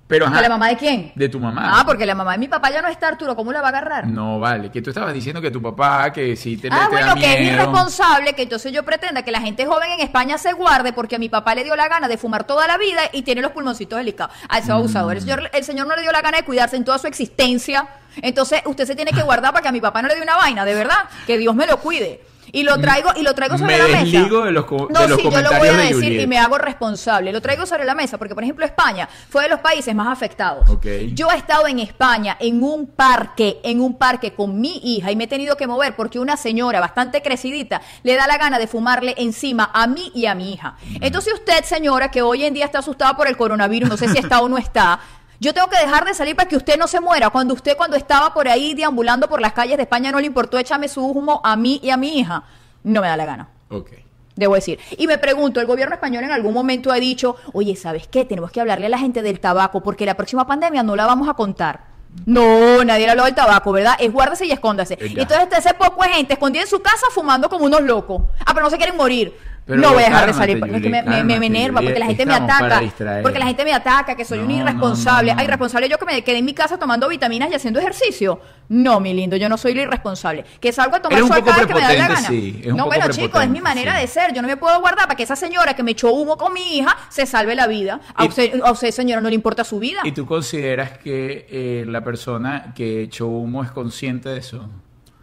[0.09, 1.11] Pero ajá, ¿De la mamá de quién?
[1.17, 1.81] de tu mamá.
[1.81, 3.35] Ah, porque la mamá de mi papá ya no está, Arturo.
[3.35, 4.07] ¿Cómo la va a agarrar?
[4.07, 7.07] No, vale, que tú estabas diciendo que tu papá, que si te, Ah, te bueno,
[7.09, 7.55] da que es miedo.
[7.55, 11.19] irresponsable que entonces yo pretenda que la gente joven en España se guarde porque a
[11.19, 13.99] mi papá le dio la gana de fumar toda la vida y tiene los pulmoncitos
[13.99, 14.33] delicados.
[14.49, 15.17] A ese abusador.
[15.17, 17.89] El señor, el señor no le dio la gana de cuidarse en toda su existencia.
[18.23, 20.37] Entonces usted se tiene que guardar para que a mi papá no le dé una
[20.37, 21.09] vaina, de verdad.
[21.27, 22.21] Que Dios me lo cuide.
[22.57, 24.23] Y lo traigo, y lo traigo sobre Me la mesa.
[24.23, 26.23] de los no, de los sí, yo lo voy a de decir Juliet.
[26.23, 27.31] y me hago responsable.
[27.31, 30.67] Lo traigo sobre la mesa porque, por ejemplo, España fue de los países más afectados.
[31.13, 35.17] Yo he estado en España en un parque, en un parque con mi hija y
[35.17, 38.67] me he tenido que mover porque una señora bastante crecidita le da la gana de
[38.67, 40.77] fumarle encima a mí y a mi hija.
[41.03, 44.17] Entonces usted, señora, que hoy en día está asustada por el coronavirus, no sé si
[44.17, 44.99] está o no está,
[45.41, 47.31] yo tengo que dejar de salir para que usted no se muera.
[47.31, 50.59] Cuando usted cuando estaba por ahí deambulando por las calles de España no le importó
[50.59, 52.45] echarme su humo a mí y a mi hija,
[52.85, 53.49] no me da la gana.
[53.71, 53.91] Ok.
[54.35, 54.79] Debo decir.
[54.99, 58.25] Y me pregunto, ¿el gobierno español en algún momento ha dicho, oye, ¿sabes qué?
[58.27, 61.27] Tenemos que hablarle a la gente del tabaco porque la próxima pandemia no la vamos
[61.29, 61.97] a contar?
[62.25, 63.95] No, nadie le habló del tabaco, ¿verdad?
[63.99, 64.95] Es guárdese y escóndase.
[64.95, 65.23] Eh, Y ya.
[65.23, 68.23] entonces ese poco de gente escondida en su casa fumando como unos locos.
[68.45, 69.35] Ah, pero no se quieren morir.
[69.67, 71.99] Pero no voy a dejar de salir porque es que me, me, me, enerva, porque
[71.99, 72.81] la gente me ataca.
[73.21, 75.31] Porque la gente me ataca, que soy un No, no, irresponsable.
[75.33, 75.41] no, no.
[75.41, 78.41] Ay, responsable yo que me quedé en mi casa tomando vitaminas y haciendo ejercicio.
[78.69, 80.45] No, mi lindo, yo no soy irresponsable.
[80.61, 82.29] Que salgo a tomar sol cada vez que me da la gana.
[82.29, 84.03] sí, no, bueno, chicos, es mi manera sí.
[84.03, 84.33] de ser.
[84.33, 86.79] Yo no me puedo guardar para que esa señora que me echó humo con mi
[86.79, 88.01] hija se salve la vida.
[88.15, 90.01] A Y- usted, a usted, señora, no le importa su vida.
[90.05, 94.69] ¿Y tú consideras que eh, la persona que echó humo es consciente de eso?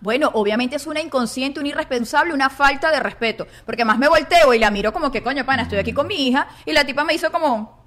[0.03, 3.47] Bueno, obviamente es una inconsciente, una irresponsable, una falta de respeto.
[3.65, 6.27] Porque más me volteo y la miro como que, coño, pana, estoy aquí con mi
[6.27, 6.45] hija.
[6.65, 7.81] Y la tipa me hizo como,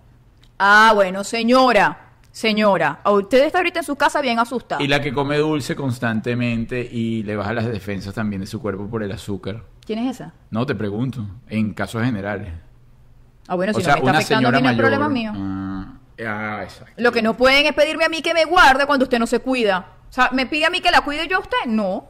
[0.58, 4.82] ah, bueno, señora, señora, a usted está ahorita en su casa bien asustada.
[4.82, 8.88] Y la que come dulce constantemente y le baja las defensas también de su cuerpo
[8.88, 9.64] por el azúcar.
[9.84, 10.32] ¿Quién es esa?
[10.50, 12.48] No, te pregunto, en casos generales.
[13.46, 14.80] Ah, bueno, si o sea, no me está una afectando señora no mayor.
[14.80, 15.32] problema mío.
[15.36, 15.92] Ah,
[16.26, 16.94] ah, exacto.
[16.96, 19.40] Lo que no pueden es pedirme a mí que me guarde cuando usted no se
[19.40, 19.95] cuida.
[20.16, 21.58] Sea, ¿me pide a mí que la cuide yo a usted?
[21.66, 22.08] No.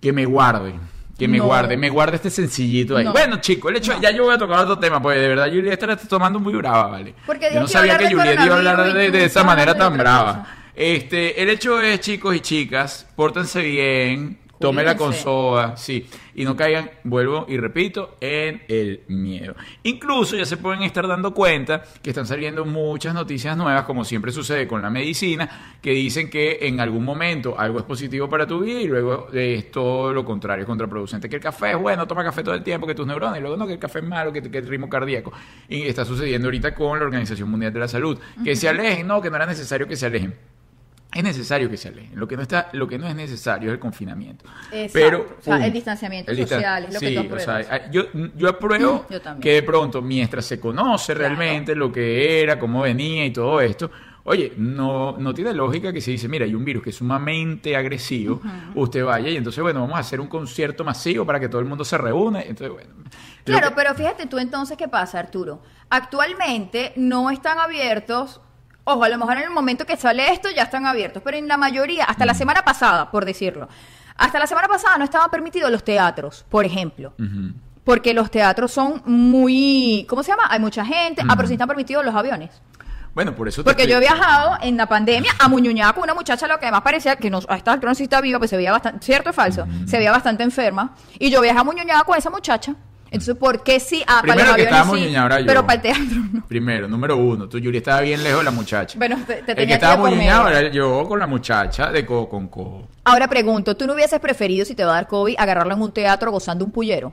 [0.00, 0.72] Que me guarde.
[1.18, 1.46] Que me No.
[1.46, 3.04] guarde, me guarde este sencillito ahí.
[3.04, 3.10] No.
[3.10, 5.82] Bueno, chicos, el hecho, ya yo voy a tocar otro tema, porque de verdad Juliet
[5.82, 7.12] está tomando muy brava, ¿vale?
[7.26, 10.46] Porque yo no sabía que Juliet iba a hablar de, de esa manera tan brava.
[10.76, 16.56] Este, el hecho es, chicos y chicas, pórtense bien, tómenla con soda, sí, y no
[16.56, 19.54] caigan, vuelvo y repito, en el miedo.
[19.82, 24.32] Incluso ya se pueden estar dando cuenta que están saliendo muchas noticias nuevas, como siempre
[24.32, 28.60] sucede con la medicina, que dicen que en algún momento algo es positivo para tu
[28.60, 31.28] vida y luego es todo lo contrario, es contraproducente.
[31.28, 33.56] Que el café es bueno, toma café todo el tiempo, que tus neuronas, y luego
[33.56, 35.32] no, que el café es malo, que, que el ritmo cardíaco.
[35.68, 38.18] Y está sucediendo ahorita con la Organización Mundial de la Salud.
[38.44, 40.34] Que se alejen, no, que no era necesario que se alejen.
[41.14, 42.18] Es necesario que se alejen.
[42.18, 44.46] Lo que no está, lo que no es necesario es el confinamiento.
[44.72, 44.90] Exacto.
[44.94, 47.38] Pero O sea, pum, el distanciamiento el distan- social es lo que sí, tú o
[47.38, 49.42] sea, yo, yo apruebo Yo también.
[49.42, 51.34] que de pronto, mientras se conoce Claro.
[51.36, 53.90] realmente lo que era, cómo venía y todo esto,
[54.24, 57.76] oye, no, no tiene lógica que se dice, mira, hay un virus que es sumamente
[57.76, 58.40] agresivo,
[58.74, 61.66] usted vaya y entonces, bueno, vamos a hacer un concierto masivo para que todo el
[61.66, 62.40] mundo se reúna.
[62.40, 62.90] Entonces, bueno.
[63.44, 65.60] Claro, que- pero fíjate tú entonces qué pasa, Arturo.
[65.90, 68.40] Actualmente no están abiertos.
[68.84, 71.46] Ojo, a lo mejor en el momento que sale esto ya están abiertos, pero en
[71.48, 72.28] la mayoría, hasta Mm.
[72.28, 73.68] la semana pasada, por decirlo,
[74.16, 77.14] hasta la semana pasada no estaban permitidos los teatros, por ejemplo.
[77.84, 80.06] Porque los teatros son muy.
[80.08, 80.44] ¿Cómo se llama?
[80.48, 81.22] Hay mucha gente.
[81.28, 82.62] Ah, pero sí están permitidos los aviones.
[83.14, 86.14] Bueno, por eso te Porque yo he viajado en la pandemia a Muñuñaca con una
[86.14, 88.56] muchacha, lo que además parecía que no, a esta altura no está viva, pues se
[88.56, 89.66] veía bastante, ¿cierto o falso?
[89.86, 90.94] Se veía bastante enferma.
[91.18, 92.74] Y yo viajé a Muñuñaca con esa muchacha.
[93.12, 94.02] Entonces, ¿por qué sí?
[94.06, 95.46] Ah, Primero para los que aviones sí, yo.
[95.46, 96.46] pero para el teatro no.
[96.48, 98.98] Primero, número uno, tú, Yuri, estaba bien lejos de la muchacha.
[98.98, 102.04] Bueno, te, te el que tenía estaba muy ñoñado era yo con la muchacha de
[102.06, 102.88] codo con codo.
[103.04, 105.92] Ahora pregunto, ¿tú no hubieses preferido, si te va a dar COVID, agarrarlo en un
[105.92, 107.12] teatro gozando un pullero?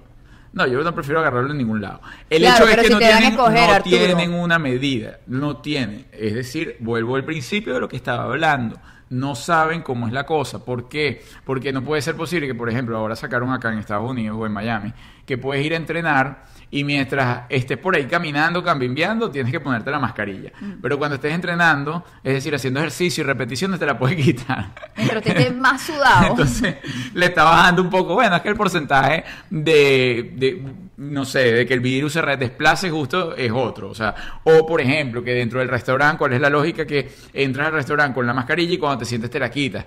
[0.54, 2.02] No, yo no prefiero agarrarlo en ningún lado.
[2.30, 6.08] El Claro, hecho es que si no, tienen, escoger, no tienen una medida, no tienen.
[6.12, 8.80] Es decir, vuelvo al principio de lo que estaba hablando.
[9.10, 10.64] No saben cómo es la cosa.
[10.64, 11.24] ¿Por qué?
[11.44, 14.46] Porque no puede ser posible que, por ejemplo, ahora sacaron acá en Estados Unidos o
[14.46, 14.94] en Miami,
[15.26, 19.90] que puedes ir a entrenar y mientras estés por ahí caminando, cambimbeando, tienes que ponerte
[19.90, 20.52] la mascarilla.
[20.60, 20.74] Mm.
[20.82, 24.70] Pero cuando estés entrenando, es decir, haciendo ejercicio y repeticiones, te la puedes quitar.
[24.96, 26.28] Mientras te estés más sudado.
[26.30, 26.76] Entonces
[27.14, 28.14] le está bajando un poco.
[28.14, 30.64] Bueno, es que el porcentaje de, de,
[31.00, 33.90] no sé, de que el virus se desplace justo es otro.
[33.90, 36.86] O sea, o por ejemplo, que dentro del restaurante, ¿cuál es la lógica?
[36.86, 39.86] Que entras al restaurante con la mascarilla y cuando te sientes te la quitas.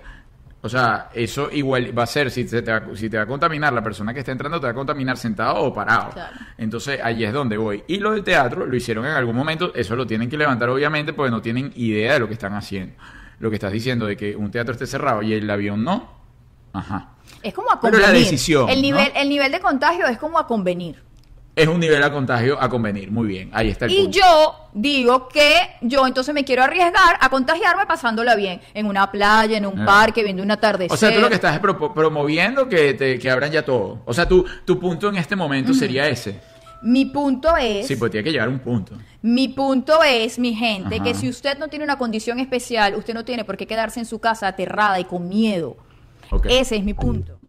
[0.61, 3.73] O sea, eso igual va a ser, si, te va, si te va a contaminar
[3.73, 6.11] la persona que está entrando, te va a contaminar sentado o parado.
[6.11, 6.37] Claro.
[6.57, 7.83] Entonces, ahí es donde voy.
[7.87, 11.13] Y lo del teatro lo hicieron en algún momento, eso lo tienen que levantar obviamente
[11.13, 12.95] porque no tienen idea de lo que están haciendo.
[13.39, 16.09] Lo que estás diciendo de que un teatro esté cerrado y el avión no.
[16.71, 17.12] Ajá.
[17.41, 18.29] Es como a Pero la convenir.
[18.29, 19.19] decisión, el nivel, ¿no?
[19.21, 21.01] el nivel de contagio es como a convenir.
[21.55, 23.11] Es un nivel a contagio a convenir.
[23.11, 24.17] Muy bien, ahí está el Y punto.
[24.17, 29.57] yo digo que yo entonces me quiero arriesgar a contagiarme pasándola bien en una playa,
[29.57, 29.85] en un Ah.
[29.85, 30.91] parque, viendo un atardecer.
[30.91, 34.01] O sea, tú lo que estás es pro- promoviendo que, te, que abran ya todo.
[34.05, 36.39] O sea, tu, tu punto en este momento sería ese.
[36.81, 38.95] Mi punto es, Sí, pues tiene que llegar a un punto.
[39.21, 41.03] mi punto es, mi gente, Ajá.
[41.03, 44.05] que si usted no tiene una condición especial, usted no tiene por qué quedarse en
[44.07, 45.77] su casa aterrada y con miedo.
[46.49, 47.39] Ese es mi punto.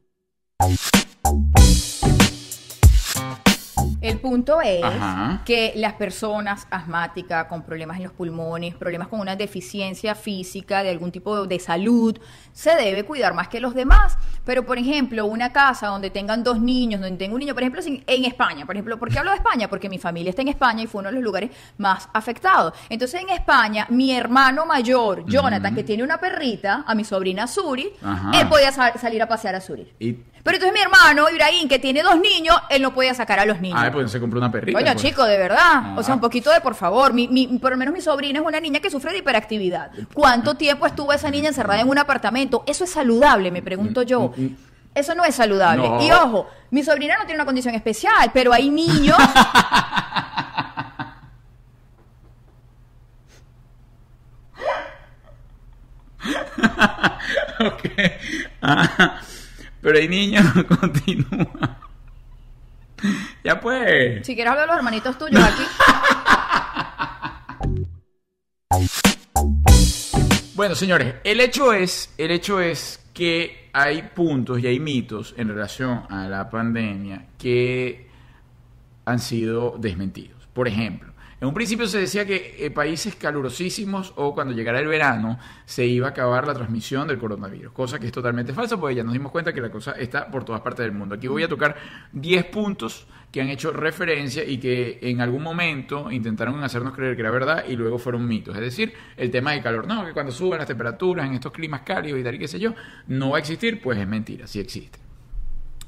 [4.05, 5.43] El punto es Ajá.
[5.45, 10.91] que las personas asmáticas con problemas en los pulmones, problemas con una deficiencia física de
[10.91, 12.19] algún tipo de salud,
[12.53, 14.17] se debe cuidar más que los demás.
[14.45, 17.81] Pero, por ejemplo, una casa donde tengan dos niños, donde tenga un niño, por ejemplo,
[17.85, 19.69] en España, por ejemplo, ¿por qué hablo de España?
[19.69, 22.75] Porque mi familia está en España y fue uno de los lugares más afectados.
[22.91, 27.91] Entonces, en España, mi hermano mayor, Jonathan, que tiene una perrita, a mi sobrina Suri,
[28.03, 28.33] Ajá.
[28.41, 29.91] él podía sa- salir a pasear a Suri.
[29.99, 33.47] Y, Pero entonces mi hermano, Ibrahim, que tiene dos niños, él no podía sacar a
[33.47, 33.81] los niños.
[33.83, 34.79] ah, pues se compró una perrita.
[34.79, 35.03] Coño, pues.
[35.03, 35.99] chico, de verdad.
[35.99, 36.17] O sea, Ah.
[36.17, 37.15] un poquito de por favor.
[37.15, 39.91] Mi, mi- por lo menos mi sobrina es una niña que sufre de hiperactividad.
[40.13, 42.63] ¿Cuánto tiempo estuvo esa niña encerrada en un apartamento?
[42.67, 44.33] Eso es saludable, me pregunto yo.
[44.37, 44.49] Mm,
[44.95, 45.89] Eso no es saludable.
[45.89, 46.01] No.
[46.07, 49.17] Y ojo, mi sobrina no tiene una condición especial, pero hay niños.
[57.61, 57.85] ok.
[59.85, 60.47] Pero hay niños,
[60.81, 61.79] continúa.
[63.45, 64.27] Ya pues.
[64.27, 65.63] si quieres hablar de los hermanitos tuyos aquí.
[70.55, 75.49] Bueno, señores, el hecho es, el hecho es que hay puntos y hay mitos en
[75.49, 78.09] relación a la pandemia que
[79.05, 80.47] han sido desmentidos.
[80.53, 81.13] Por ejemplo,
[81.45, 85.85] en un principio se decía que en países calurosísimos o cuando llegara el verano se
[85.85, 89.13] iba a acabar la transmisión del coronavirus, cosa que es totalmente falsa porque ya nos
[89.13, 91.17] dimos cuenta que la cosa está por todas partes del mundo.
[91.17, 91.77] Aquí voy a tocar
[92.13, 97.21] 10 puntos que han hecho referencia y que en algún momento intentaron hacernos creer que
[97.21, 98.55] era verdad y luego fueron mitos.
[98.55, 101.83] Es decir, el tema del calor, no, que cuando suben las temperaturas en estos climas
[101.83, 102.73] cálidos y tal y qué sé yo,
[103.09, 104.99] no va a existir, pues es mentira, sí existe.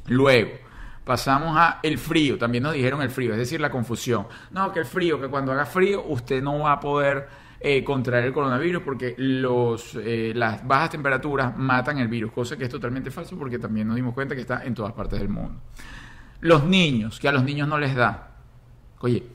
[0.08, 0.65] Luego,
[1.06, 4.26] pasamos a el frío, también nos dijeron el frío, es decir, la confusión.
[4.50, 7.28] No, que el frío, que cuando haga frío usted no va a poder
[7.60, 12.64] eh, contraer el coronavirus porque los, eh, las bajas temperaturas matan el virus, cosa que
[12.64, 15.60] es totalmente falso porque también nos dimos cuenta que está en todas partes del mundo.
[16.40, 18.30] Los niños, que a los niños no les da.
[18.98, 19.28] Oye,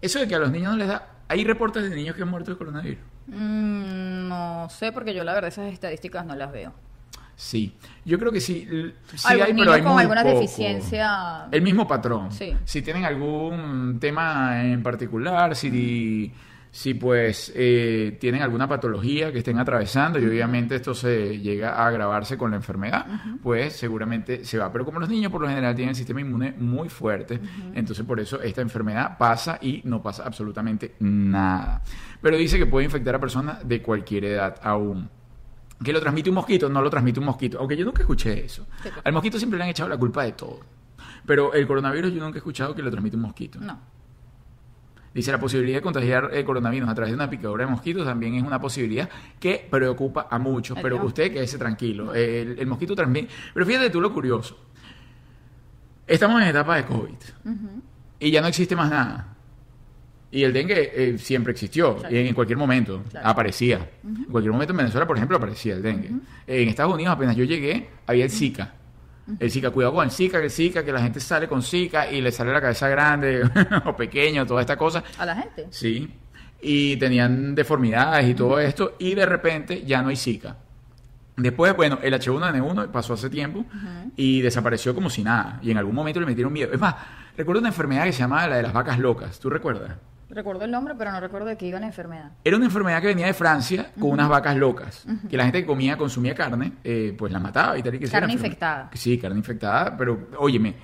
[0.00, 2.28] eso de que a los niños no les da, hay reportes de niños que han
[2.28, 3.02] muerto de coronavirus.
[3.26, 6.72] Mm, no sé, porque yo la verdad esas estadísticas no las veo.
[7.36, 7.74] Sí,
[8.06, 8.66] yo creo que sí,
[9.14, 10.40] sí hay, pero hay con muy alguna poco.
[10.40, 11.46] deficiencia.
[11.52, 12.32] El mismo patrón.
[12.32, 12.56] Sí.
[12.64, 16.32] Si tienen algún tema en particular, si,
[16.70, 21.88] si pues eh, tienen alguna patología que estén atravesando y obviamente esto se llega a
[21.88, 23.04] agravarse con la enfermedad,
[23.42, 24.72] pues seguramente se va.
[24.72, 27.38] Pero como los niños por lo general tienen el sistema inmune muy fuerte,
[27.74, 31.82] entonces por eso esta enfermedad pasa y no pasa absolutamente nada.
[32.22, 35.10] Pero dice que puede infectar a personas de cualquier edad aún.
[35.82, 37.58] Que lo transmite un mosquito, no lo transmite un mosquito.
[37.58, 38.66] Aunque yo nunca escuché eso.
[39.04, 40.60] Al mosquito siempre le han echado la culpa de todo.
[41.26, 43.60] Pero el coronavirus yo nunca he escuchado que lo transmite un mosquito.
[43.60, 43.78] No.
[45.12, 48.34] Dice la posibilidad de contagiar el coronavirus a través de una picadura de mosquitos también
[48.34, 49.08] es una posibilidad
[49.40, 50.78] que preocupa a muchos.
[50.80, 52.14] Pero usted quédese tranquilo.
[52.14, 53.26] El, el mosquito también.
[53.54, 54.58] Pero fíjate tú lo curioso.
[56.06, 57.16] Estamos en etapa de COVID.
[58.20, 59.35] Y ya no existe más nada.
[60.36, 62.14] Y el dengue eh, siempre existió, Claro.
[62.14, 63.26] y en cualquier momento Claro.
[63.26, 63.88] aparecía.
[64.04, 66.10] En cualquier momento en Venezuela, por ejemplo, aparecía el dengue.
[66.46, 68.74] En Estados Unidos, apenas yo llegué, había el Zika.
[69.40, 72.10] El Zika, cuidado con el Zika, que el Zika, que la gente sale con Zika
[72.12, 73.42] y le sale la cabeza grande
[73.86, 75.02] o pequeño, toda esta cosa.
[75.18, 75.68] A la gente.
[75.70, 76.06] Sí.
[76.60, 80.54] Y tenían deformidades y todo esto, y de repente ya no hay Zika.
[81.38, 83.64] Después, bueno, el H1N1 pasó hace tiempo
[84.16, 85.60] y desapareció como si nada.
[85.62, 86.72] Y en algún momento le metieron miedo.
[86.74, 86.94] Es más,
[87.38, 89.38] recuerdo una enfermedad que se llamaba la de las vacas locas.
[89.40, 89.92] ¿Tú recuerdas?
[90.28, 92.32] Recuerdo el nombre, pero no recuerdo de qué iba la enfermedad.
[92.42, 95.06] Era una enfermedad que venía de Francia con unas vacas locas.
[95.30, 98.08] Que la gente que comía, consumía carne, eh, pues la mataba y tal y que
[98.08, 98.90] Carne infectada.
[98.94, 100.74] Sí, carne infectada, pero óyeme,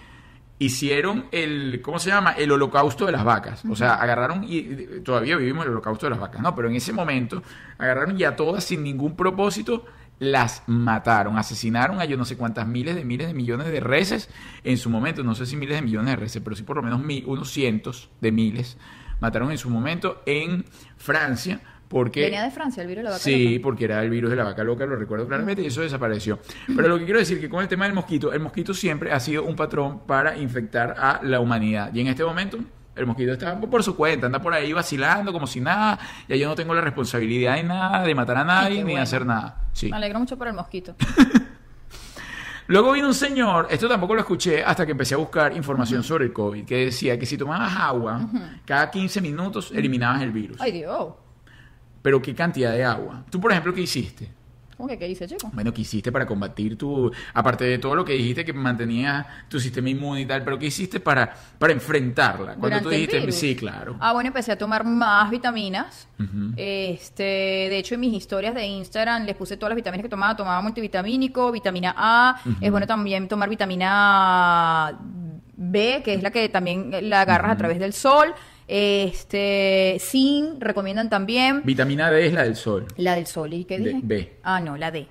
[0.59, 2.33] hicieron el, ¿cómo se llama?
[2.33, 3.65] El holocausto de las vacas.
[3.69, 6.55] O sea, agarraron y todavía vivimos el holocausto de las vacas, ¿no?
[6.55, 7.43] Pero en ese momento
[7.79, 9.85] agarraron y a todas sin ningún propósito
[10.21, 14.31] las mataron, asesinaron a yo no sé cuántas miles de miles de millones de reses
[14.63, 16.83] en su momento, no sé si miles de millones de reses, pero sí por lo
[16.83, 18.79] menos unos cientos de miles
[19.23, 20.65] mataron en su momento en
[20.99, 23.63] Francia porque Venía de Francia el virus de la vaca Sí, loca.
[23.65, 26.39] porque era el virus de la vaca loca, lo recuerdo claramente, y eso desapareció.
[26.75, 29.21] Pero lo que quiero decir que con el tema del mosquito, el mosquito siempre ha
[29.21, 31.93] sido un patrón para infectar a la humanidad.
[31.95, 32.57] Y en este momento,
[32.97, 36.49] el mosquito está por su cuenta, anda por ahí vacilando como si nada, ya yo
[36.49, 39.03] no tengo la responsabilidad de nada, de matar a nadie, ni de bueno.
[39.03, 39.59] hacer nada.
[39.75, 39.91] Sí.
[39.91, 40.95] Me alegro mucho por el mosquito.
[42.73, 46.25] Luego vino un señor, esto tampoco lo escuché hasta que empecé a buscar información sobre
[46.25, 48.27] el COVID, que decía que si tomabas agua,
[48.65, 50.57] cada 15 minutos eliminabas el virus.
[50.59, 51.13] Ay, Dios.
[52.01, 53.27] Pero ¿qué cantidad de agua?
[53.29, 54.27] Tú, por ejemplo, ¿qué hiciste?
[54.83, 55.49] ¿Cómo que qué dice, chico?
[55.53, 57.09] Bueno, ¿qué hiciste para combatir tu...
[57.35, 60.67] Aparte de todo lo que dijiste que mantenía tu sistema inmune y tal, pero ¿qué
[60.67, 62.57] hiciste para, para enfrentarla?
[62.57, 63.21] Cuando tú Durante el dijiste...
[63.21, 63.35] virus.
[63.37, 63.95] Sí, claro.
[64.01, 66.09] Ah, bueno, empecé a tomar más vitaminas.
[66.57, 70.35] Este, de hecho, en mis historias de Instagram les puse todas las vitaminas que tomaba.
[70.35, 72.41] Tomaba multivitamínico, vitamina A.
[72.61, 74.99] Es bueno también tomar vitamina
[75.55, 78.35] B, que es la que también la agarras a través del sol.
[78.75, 81.63] Este, zinc, recomiendan también.
[81.65, 82.87] Vitamina D es la del sol.
[82.97, 84.01] La del sol, ¿y qué dije?
[84.03, 84.37] B.
[84.43, 85.07] Ah, no, la D.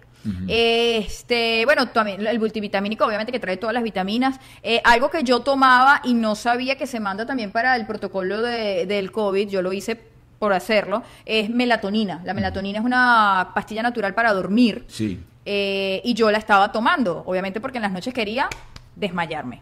[0.47, 4.39] Este, bueno, también el multivitamínico, obviamente que trae todas las vitaminas.
[4.61, 8.41] Eh, algo que yo tomaba y no sabía que se manda también para el protocolo
[8.41, 9.99] de- del COVID, yo lo hice
[10.39, 12.21] por hacerlo, es melatonina.
[12.23, 14.85] La melatonina es una pastilla natural para dormir.
[14.87, 15.19] Sí.
[15.45, 18.47] Eh, y yo la estaba tomando, obviamente porque en las noches quería
[18.95, 19.61] desmayarme.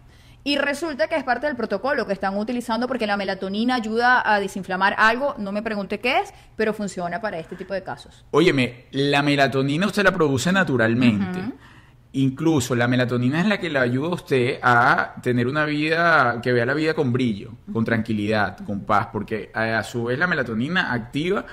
[0.50, 4.40] Y resulta que es parte del protocolo que están utilizando porque la melatonina ayuda a
[4.40, 8.26] desinflamar algo, no me pregunte qué es, pero funciona para este tipo de casos.
[8.32, 11.40] Óyeme, la melatonina usted la produce naturalmente.
[12.14, 16.52] Incluso la melatonina es la que le ayuda a usted a tener una vida, que
[16.52, 20.26] vea la vida con brillo, con tranquilidad, con paz, porque a, a su vez la
[20.26, 21.46] melatonina activa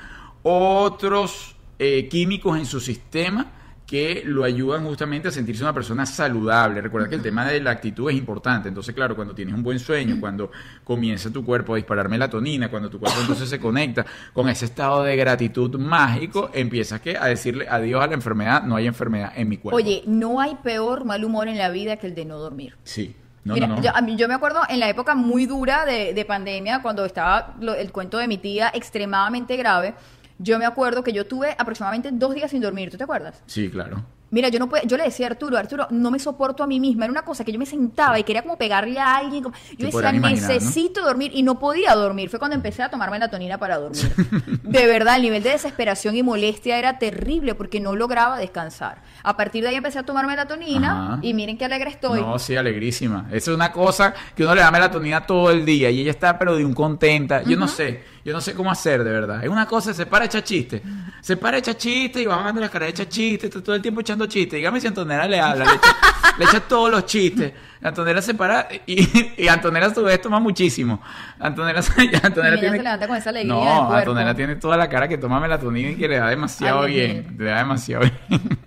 [0.42, 3.44] otros eh, químicos en su sistema
[3.86, 6.80] que lo ayudan justamente a sentirse una persona saludable.
[6.80, 8.68] Recuerda que el tema de la actitud es importante.
[8.68, 10.50] Entonces, claro, cuando tienes un buen sueño, cuando
[10.82, 15.04] comienza tu cuerpo a disparar melatonina, cuando tu cuerpo entonces se conecta con ese estado
[15.04, 19.48] de gratitud mágico, empiezas que a decirle adiós a la enfermedad, no hay enfermedad en
[19.48, 19.76] mi cuerpo.
[19.76, 22.74] Oye, no hay peor mal humor en la vida que el de no dormir.
[22.82, 23.14] Sí.
[23.44, 23.82] No, Mira, no, no.
[23.82, 27.04] Yo, a mí- yo me acuerdo en la época muy dura de, de pandemia, cuando
[27.04, 29.94] estaba lo- el cuento de mi tía extremadamente grave,
[30.38, 33.42] yo me acuerdo que yo tuve aproximadamente dos días sin dormir, ¿tú te acuerdas?
[33.46, 34.04] Sí, claro.
[34.28, 36.80] Mira, yo no puedo, yo le decía a Arturo, Arturo, no me soporto a mí
[36.80, 37.04] misma.
[37.04, 39.44] Era una cosa que yo me sentaba y quería como pegarle a alguien.
[39.44, 42.28] como- Yo decía, necesito dormir y no podía dormir.
[42.28, 44.02] Fue cuando empecé a tomar melatonina para dormir.
[44.64, 49.00] De verdad, el nivel de desesperación y molestia era terrible porque no lograba descansar.
[49.22, 51.18] A partir de ahí empecé a tomar melatonina Ajá.
[51.22, 52.20] y miren qué alegre estoy.
[52.20, 53.26] No, sí, alegrísima.
[53.30, 56.36] Esa es una cosa que uno le da melatonina todo el día y ella está
[56.36, 57.44] pero de un contenta.
[57.44, 59.44] Yo no sé, yo no sé cómo hacer de verdad.
[59.44, 60.82] Es una cosa, se para echar chiste.
[61.20, 63.80] Se para echar chiste y va bajando la cara de echar chiste, está todo el
[63.80, 64.56] tiempo echando chistes.
[64.58, 65.96] Dígame si Antonella le habla, le echa,
[66.36, 67.52] le echa todos los chistes.
[67.80, 71.00] Antonella se para y, y Antonella a su vez toma muchísimo.
[71.38, 71.78] Antonella,
[72.24, 72.78] Antonella tiene...
[72.78, 73.94] se levanta con esa alegría No.
[73.94, 77.36] Antonella tiene toda la cara que toma melatonina y que le da demasiado Ay, bien.
[77.38, 78.58] Le da demasiado bien.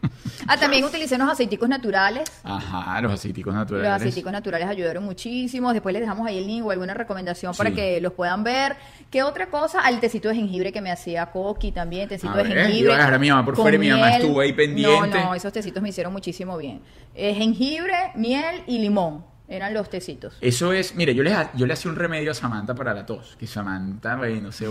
[0.50, 2.30] Ah, también utilicé unos aceiticos naturales.
[2.44, 3.92] Ajá, los aceiticos Los naturales.
[3.92, 5.72] aceiticos naturales ayudaron muchísimo.
[5.74, 7.76] Después les dejamos ahí el link o alguna recomendación para Sí.
[7.76, 8.76] que los puedan ver.
[9.12, 9.82] ¿Qué otra cosa?
[9.82, 12.80] Al tecito de jengibre que me hacía Coqui también, tecito A de ver, jengibre.
[12.86, 15.18] iba a dejar a mi mamá por fuera y mi mamá estuvo ahí pendiente.
[15.20, 16.82] No, no, esos tecitos me hicieron muchísimo bien.
[17.16, 20.38] Eh, jengibre, miel y limón eran los tecitos.
[20.42, 23.36] Eso es, mire, yo le, yo le hacía un remedio a Samantha para la tos,
[23.40, 24.68] que Samantha, bueno, se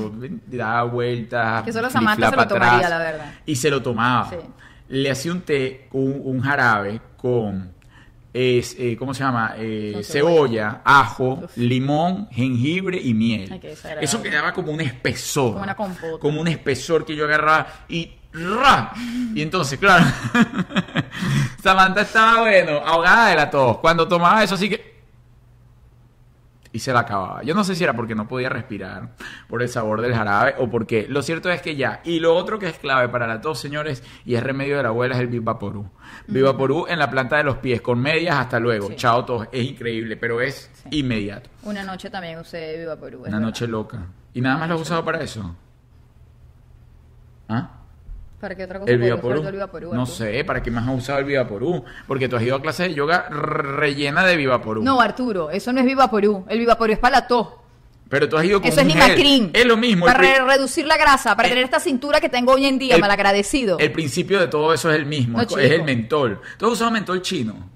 [0.47, 1.63] daba vueltas.
[1.65, 3.33] Que solo Samantha se lo atrás, tomaría, la verdad.
[3.45, 4.31] Y se lo tomaba.
[4.31, 4.37] Sí.
[4.89, 7.73] Le hacía un té, un, un jarabe con,
[8.33, 9.55] es, eh, ¿cómo se llama?
[9.57, 11.57] Eh, cebolla, ajo, Uf.
[11.57, 13.51] limón, jengibre y miel.
[13.53, 13.61] Ay.
[14.01, 15.53] Eso quedaba como un espesor.
[15.53, 16.19] Como una compota.
[16.21, 18.93] Como un espesor que yo agarraba y ¡ra!
[19.35, 20.05] Y entonces, claro,
[21.63, 23.79] Samantha estaba, bueno, ahogada de la tos.
[23.79, 24.98] Cuando tomaba eso, así que
[26.79, 27.43] y se la acababa.
[27.43, 29.11] Yo no sé si era porque no podía respirar
[29.49, 32.01] por el sabor del jarabe o porque lo cierto es que ya.
[32.05, 34.91] Y lo otro que es clave para la tos, señores, y es remedio de la
[34.91, 35.91] abuela, es el Vivaporú.
[36.29, 38.87] Vivaporú en la planta de los pies, con medias hasta luego.
[38.91, 38.95] Sí.
[38.95, 41.01] Chao tos, es increíble, pero es Sí.
[41.01, 41.51] inmediato.
[41.65, 43.23] Una noche también usé Viva Perú.
[43.25, 43.41] es Una verdad.
[43.41, 44.07] noche loca.
[44.35, 45.57] ¿Y nada más lo has usado para eso?
[47.49, 47.78] ¿Ah?
[48.41, 49.43] ¿Para qué otra cosa El Vivaporú.
[49.45, 51.85] el Vivaporú, No sé, ¿para qué más has usado el Vivaporú?
[52.07, 54.83] Porque tú has ido a clases de yoga rellena de Vivaporú.
[54.83, 56.45] No, Arturo, eso no es Viva Perú.
[56.49, 57.49] El Viva Perú es para la tos.
[58.09, 58.87] Pero tú has ido con Eso es.
[58.87, 59.51] Limacrin.
[59.53, 60.07] Es lo mismo.
[60.07, 62.95] Para re- reducir la grasa, para el- tener esta cintura que tengo hoy en día,
[62.95, 63.77] el- malagradecido.
[63.79, 66.41] El principio de todo eso es el mismo, No, es, es el mentol.
[66.57, 67.69] ¿Tú has usado mentol chino?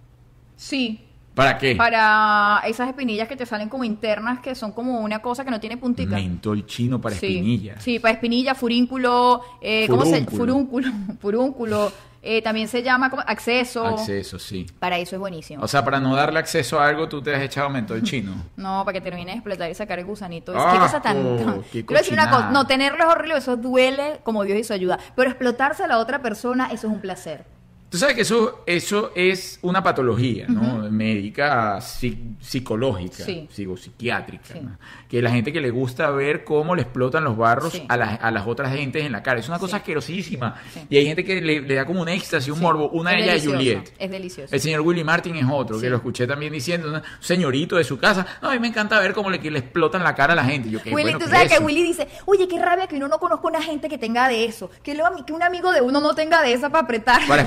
[0.57, 1.07] Sí.
[1.35, 1.75] ¿Para qué?
[1.77, 5.59] Para esas espinillas que te salen como internas, que son como una cosa que no
[5.61, 6.17] tiene puntita.
[6.17, 7.27] Mentol chino para sí.
[7.27, 7.83] espinillas.
[7.83, 10.91] Sí, para espinilla, furínculo, eh, ¿cómo se Furúnculo.
[10.91, 11.93] Furúnculo, furúnculo.
[12.25, 13.85] eh, también se llama como acceso.
[13.87, 14.67] Acceso, sí.
[14.79, 15.63] Para eso es buenísimo.
[15.65, 18.35] O sea, para no darle acceso a algo, tú te has echado mentol chino.
[18.57, 20.53] No, para que termine de explotar y sacar el gusanito.
[20.55, 21.17] Ah, qué cosa tan.
[21.17, 22.31] oh, tan- qué Quiero decir una cochinada.
[22.49, 22.51] cosa.
[22.51, 24.99] No, tenerlo es horrible, eso duele como Dios hizo ayuda.
[25.17, 27.45] Pero explotarse a la otra persona, eso es un placer.
[27.93, 30.91] Tú sabes que eso, eso es una patología, ¿no?
[30.91, 33.47] Médica, psi- psicológica, Sí.
[33.53, 34.55] psicopsiquiátrica.
[34.55, 34.61] Sí.
[34.63, 34.79] ¿no?
[35.09, 37.85] Que la gente que le gusta ver cómo le explotan los barros Sí.
[37.89, 39.41] a, las, a las otras gentes en la cara.
[39.41, 39.81] Es una cosa Sí.
[39.81, 40.55] asquerosísima.
[40.73, 40.81] Sí.
[40.89, 42.89] Y hay gente que le, le da como un éxtasis, un morbo.
[42.89, 43.93] Una de ellas es Juliet.
[43.99, 44.55] Es delicioso.
[44.55, 47.99] El señor Willy Martin es otro, que lo escuché también diciendo, un señorito de su
[47.99, 48.27] casa.
[48.41, 50.45] No, a mí me encanta ver cómo le, que le explotan la cara a la
[50.45, 50.71] gente.
[50.71, 51.65] Yo, Willy, bueno tú que sabes es que eso.
[51.67, 54.71] Willy dice, oye, qué rabia que uno no conozca una gente que tenga de eso,
[54.83, 57.21] que, luego, que un amigo de uno no tenga de esa para apretar.
[57.29, 57.43] Para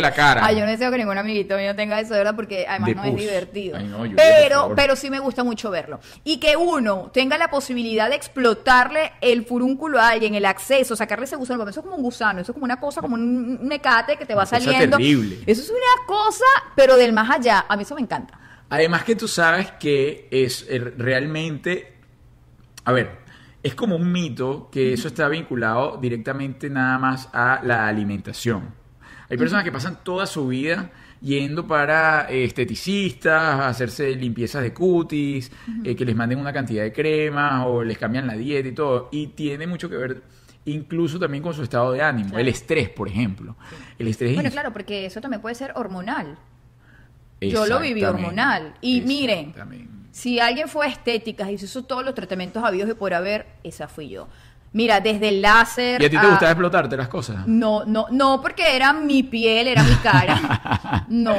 [0.00, 0.44] la cara.
[0.44, 2.94] Ay, yo no deseo que ningún amiguito mío tenga eso, de verdad, porque además De
[2.94, 3.76] no es divertido.
[3.76, 6.00] Ay, no, pero, pero sí me gusta mucho verlo.
[6.24, 11.24] Y que uno tenga la posibilidad de explotarle el furúnculo a alguien, el acceso, sacarle
[11.24, 13.66] ese gusano, porque eso es como un gusano, eso es como una cosa, como un
[13.66, 14.96] mecate que te va cosa saliendo.
[14.96, 15.38] terrible.
[15.46, 16.44] Eso es una cosa,
[16.76, 17.66] pero del más allá.
[17.68, 18.38] A mí eso me encanta.
[18.70, 21.94] Además que tú sabes que es eh, realmente,
[22.84, 23.18] a ver,
[23.62, 28.74] es como un mito que eso está vinculado directamente nada más a la alimentación.
[29.30, 34.72] Hay personas que pasan toda su vida yendo para eh, esteticistas, a hacerse limpiezas de
[34.72, 35.50] cutis,
[35.84, 39.08] eh, que les manden una cantidad de cremas o les cambian la dieta y todo.
[39.12, 40.22] Y tiene mucho que ver
[40.64, 42.42] incluso también con su estado de ánimo, Claro.
[42.42, 43.56] el estrés, por ejemplo.
[43.98, 46.38] El estrés Bueno, claro, porque eso también puede ser hormonal.
[47.40, 48.74] Yo lo viví hormonal.
[48.80, 49.54] Y miren.
[50.10, 53.46] Si alguien fue a estéticas y se hizo todos los tratamientos habidos y por haber,
[53.62, 54.26] esa fui yo.
[54.72, 56.00] Mira, desde el láser.
[56.02, 57.46] ¿Y a ti te a- gustaba explotarte las cosas?
[57.46, 61.04] No, no, no, porque era mi piel, era mi cara.
[61.08, 61.34] No,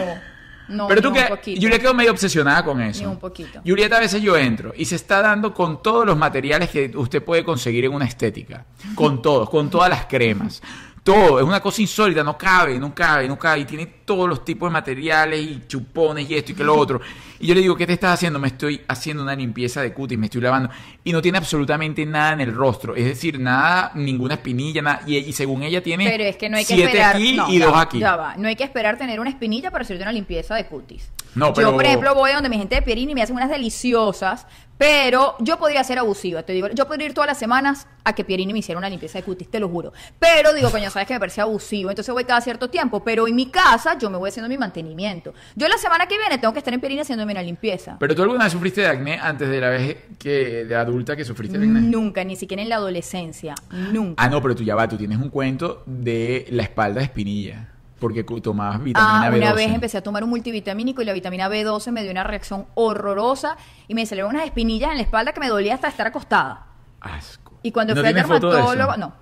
[0.68, 0.88] no.
[0.88, 1.56] Pero tú que.
[1.56, 3.02] Julieta quedó medio obsesionada con eso.
[3.02, 3.62] Ni un poquito.
[3.66, 7.24] Julieta a veces yo entro y se está dando con todos los materiales que usted
[7.24, 8.66] puede conseguir en una estética.
[8.96, 10.62] Con todos, con todas las cremas.
[11.04, 13.62] Todo, es una cosa insólita, no cabe, no cabe, no cabe.
[13.62, 17.00] Y tiene todos los tipos de materiales y chupones y esto y que lo otro.
[17.40, 18.38] Y yo le digo, ¿qué te estás haciendo?
[18.38, 20.70] Me estoy haciendo una limpieza de cutis, me estoy lavando.
[21.06, 22.96] Y no tiene absolutamente nada en el rostro.
[22.96, 25.02] Es decir, nada, ninguna espinilla, nada.
[25.08, 27.16] Y, y según ella tiene Pero es que no hay que siete esperar.
[27.16, 28.00] aquí no, y dos va, aquí.
[28.00, 28.36] Ya va.
[28.36, 31.10] No hay que esperar tener una espinilla para hacerte una limpieza de cutis.
[31.34, 33.36] No, pero- Yo, por ejemplo, voy a donde mi gente de Pierini y me hacen
[33.38, 34.46] unas deliciosas,
[34.80, 36.44] pero yo podría ser abusiva.
[36.44, 39.20] Te digo, yo podría ir todas las semanas a que Pierini me hiciera una limpieza
[39.20, 39.92] de cutis, te lo juro.
[40.20, 43.04] Pero digo, coño, sabes que me parece abusivo, entonces voy cada cierto tiempo.
[43.04, 45.34] Pero en mi casa yo me voy haciendo mi mantenimiento.
[45.58, 47.98] Yo la semana que viene tengo que estar en Pierini haciéndome una limpieza.
[48.00, 51.26] Pero tú alguna vez sufriste de acné antes de la vez que de adulta que
[51.26, 51.82] sufriste de acné.
[51.82, 53.56] Nunca, ni siquiera en la adolescencia.
[53.92, 54.24] Nunca.
[54.24, 57.68] Ah, no, pero tú ya va, tú tienes un cuento de la espalda de espinilla.
[58.00, 59.38] Porque tomabas vitamina Ah, B12.
[59.38, 62.66] una vez empecé a tomar un multivitamínico y la vitamina B12 me dio una reacción
[62.76, 66.66] horrorosa y me salieron unas espinillas en la espalda que me dolía hasta estar acostada.
[67.02, 67.54] Asco.
[67.62, 69.14] Y cuando ¿No fui al dermatólogo, no,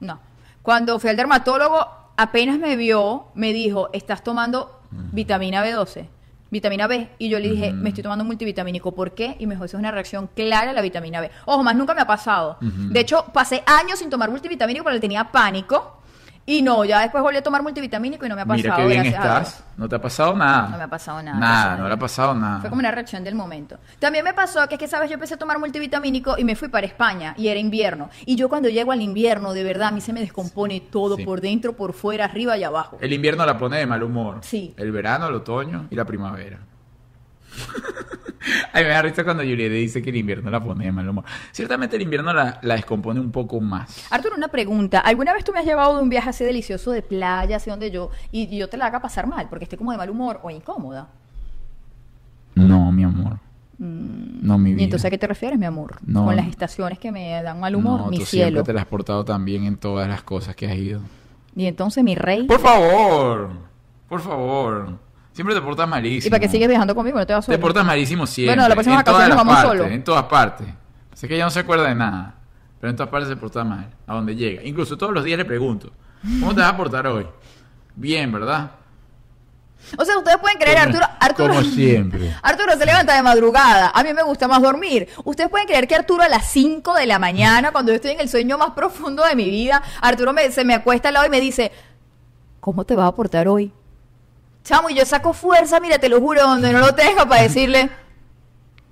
[0.00, 0.20] no.
[0.62, 1.86] Cuando fui al dermatólogo,
[2.16, 6.06] apenas me vio, me dijo, estás tomando vitamina B12,
[6.50, 7.08] vitamina B.
[7.18, 9.36] Y yo le dije, me estoy tomando un multivitamínico, ¿por qué?
[9.38, 11.30] Y me dijo, eso es una reacción clara a la vitamina B.
[11.46, 12.58] Ojo, más nunca me ha pasado.
[12.60, 16.01] De hecho, pasé años sin tomar multivitamínico porque le tenía pánico.
[16.44, 18.62] Y no, ya después volví a tomar multivitamínico y no me ha pasado.
[18.64, 19.62] Mira qué bien estás.
[19.76, 20.68] No te ha pasado nada.
[20.70, 21.38] No me ha pasado nada.
[21.38, 22.60] Nada, no le ha pasado nada.
[22.60, 23.78] Fue como una reacción del momento.
[24.00, 25.08] También me pasó que es que, ¿sabes?
[25.08, 28.10] Yo empecé a tomar multivitamínico y me fui para España y era invierno.
[28.26, 31.24] Y yo cuando llego al invierno, de verdad, a mí se me descompone todo Sí.
[31.24, 32.98] por dentro, por fuera, arriba y abajo.
[33.00, 34.38] El invierno la pone de mal humor.
[34.42, 34.74] Sí.
[34.76, 36.58] El verano, el otoño y la primavera.
[38.72, 41.24] Ay, me da risa cuando Julieta dice que el invierno la pone de mal humor.
[41.52, 44.06] Ciertamente el invierno la, la descompone un poco más.
[44.10, 44.98] Arturo, una pregunta.
[44.98, 47.90] ¿Alguna vez tú me has llevado de un viaje así delicioso de playa, así donde
[47.90, 50.40] yo, y, y yo te la haga pasar mal, porque esté como de mal humor
[50.42, 51.08] o incómoda?
[52.54, 53.38] No, mi amor.
[53.78, 54.76] No, mi vida.
[54.76, 54.80] Mm.
[54.80, 55.96] ¿Y entonces a qué te refieres, mi amor?
[56.04, 56.24] No.
[56.26, 58.46] Con las estaciones que me dan mal humor, no, mi tú cielo.
[58.50, 61.00] siempre te la has portado tan bien en todas las cosas que has ido.
[61.54, 62.44] Y entonces, mi rey.
[62.46, 63.50] Por favor,
[64.08, 64.98] por favor.
[65.32, 66.26] Siempre te portas malísimo.
[66.28, 67.18] ¿Y para qué sigues viajando conmigo?
[67.18, 67.60] No te vas Te solo.
[67.60, 68.54] portas malísimo siempre.
[68.54, 69.84] Bueno, la próxima las nos vamos partes, solo.
[69.86, 70.66] En todas partes.
[71.14, 72.34] Sé que ella no se acuerda de nada.
[72.80, 73.88] Pero en todas partes se porta mal.
[74.06, 74.62] A donde llega.
[74.64, 75.90] Incluso todos los días le pregunto.
[76.40, 77.26] ¿Cómo te vas a portar hoy?
[77.94, 78.72] Bien, ¿verdad?
[79.98, 81.54] O sea, ustedes pueden creer, Como- Arturo, Arturo.
[81.54, 82.34] como siempre.
[82.42, 83.90] Arturo se levanta de madrugada.
[83.94, 85.08] A mí me gusta más dormir.
[85.24, 88.20] Ustedes pueden creer que Arturo a las 5 de la mañana, cuando yo estoy en
[88.20, 91.30] el sueño más profundo de mi vida, Arturo me- se me acuesta al lado y
[91.30, 91.72] me dice,
[92.60, 93.72] ¿cómo te vas a portar hoy?
[94.64, 97.90] Chamo, y yo saco fuerza, mira, te lo juro, donde no lo tengo para decirle,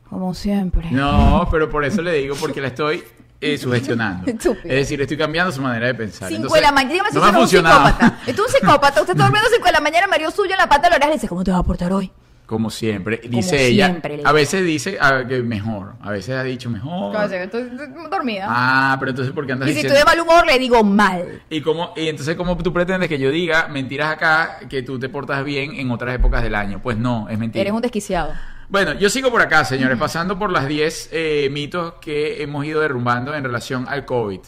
[0.09, 0.91] como siempre.
[0.91, 3.05] No, pero por eso le digo, porque la estoy
[3.41, 4.29] eh, sugestionando.
[4.29, 4.65] Estúpido.
[4.65, 6.29] Es decir, estoy cambiando su manera de pensar.
[6.29, 8.19] 5 Entonces, de la mañana, dígame si no me ha un psicópata.
[8.27, 9.01] Esto es un psicópata.
[9.01, 11.11] Usted está durmiendo 5 de la mañana, marido suyo en la pata de la oreja
[11.11, 12.11] y dice, ¿cómo te vas a portar hoy?
[12.51, 13.21] Como siempre.
[13.21, 13.87] Como Dice ella.
[13.87, 15.93] siempre, a veces dice ah, que mejor.
[16.01, 17.13] A veces ha dicho mejor.
[17.13, 17.71] Claro, estoy
[18.11, 18.47] dormida.
[18.49, 19.97] Ah, pero entonces, ¿por qué andas y si diciendo?
[19.97, 21.43] estoy de mal humor, le digo mal.
[21.49, 25.09] ¿Y, cómo, y entonces, ¿cómo tú pretendes que yo diga mentiras acá que tú te
[25.09, 26.83] portas bien en otras épocas del año?
[26.83, 27.61] Pues no, es mentira.
[27.61, 28.33] Eres un desquiciado.
[28.69, 32.81] Bueno, yo sigo por acá, señores, pasando por las 10 eh, mitos que hemos ido
[32.81, 34.41] derrumbando en relación al COVID.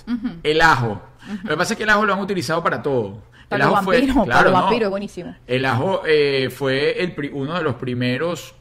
[0.42, 1.00] El ajo.
[1.44, 3.22] Lo que pasa es que el ajo lo han utilizado para todo.
[3.52, 4.62] Para el los ajo fue, vampiros, para claro, los ¿no?
[4.64, 5.36] vampiros, es buenísimo.
[5.46, 8.54] El ajo eh, fue el uno de los primeros,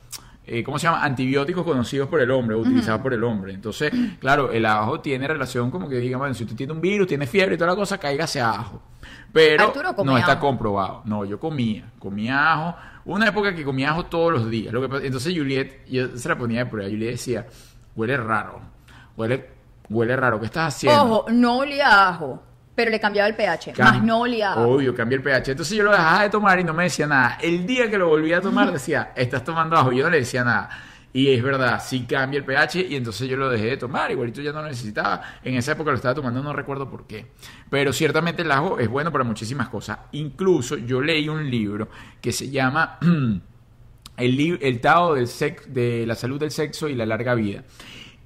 [0.46, 1.04] eh, ¿cómo se llama?
[1.04, 3.54] Antibióticos conocidos por el hombre, utilizados por el hombre.
[3.54, 7.28] Entonces, claro, el ajo tiene relación como que bueno, si usted tiene un virus, tiene
[7.28, 8.82] fiebre y toda la cosa, cáigase a ajo.
[9.34, 9.74] Pero
[10.04, 10.42] no está ajo.
[10.42, 11.02] comprobado.
[11.06, 12.76] No, yo comía, comía ajo.
[13.06, 14.74] Una época que comía ajo todos los días.
[14.74, 16.90] Lo que pasa- entonces Juliet, yo se la ponía de prueba.
[16.90, 17.48] Juliet decía,
[17.96, 18.60] huele raro,
[19.18, 19.50] huele,
[19.90, 20.40] huele raro.
[20.40, 21.02] ¿Qué estás haciendo?
[21.04, 22.44] Ojo, no olía ajo,
[22.82, 23.74] pero le cambiaba el pH.
[23.74, 24.68] Cam- más no olía a ajo.
[24.70, 25.52] Obvio, cambié el pH.
[25.52, 27.38] Entonces yo lo dejaba de tomar y no me decía nada.
[27.42, 29.92] El día que lo volví a tomar decía, estás tomando ajo.
[29.92, 30.70] Yo no le decía nada.
[31.14, 34.10] Y es verdad, sí cambia el pH y entonces yo lo dejé de tomar.
[34.12, 35.22] Igualito ya no lo necesitaba.
[35.44, 37.28] En esa época lo estaba tomando, no recuerdo por qué.
[37.70, 39.98] Pero ciertamente el ajo es bueno para muchísimas cosas.
[40.14, 41.90] Incluso yo leí un libro
[42.22, 42.98] que se llama
[44.18, 47.64] El, el Tao del sex- de la salud del sexo y la larga vida.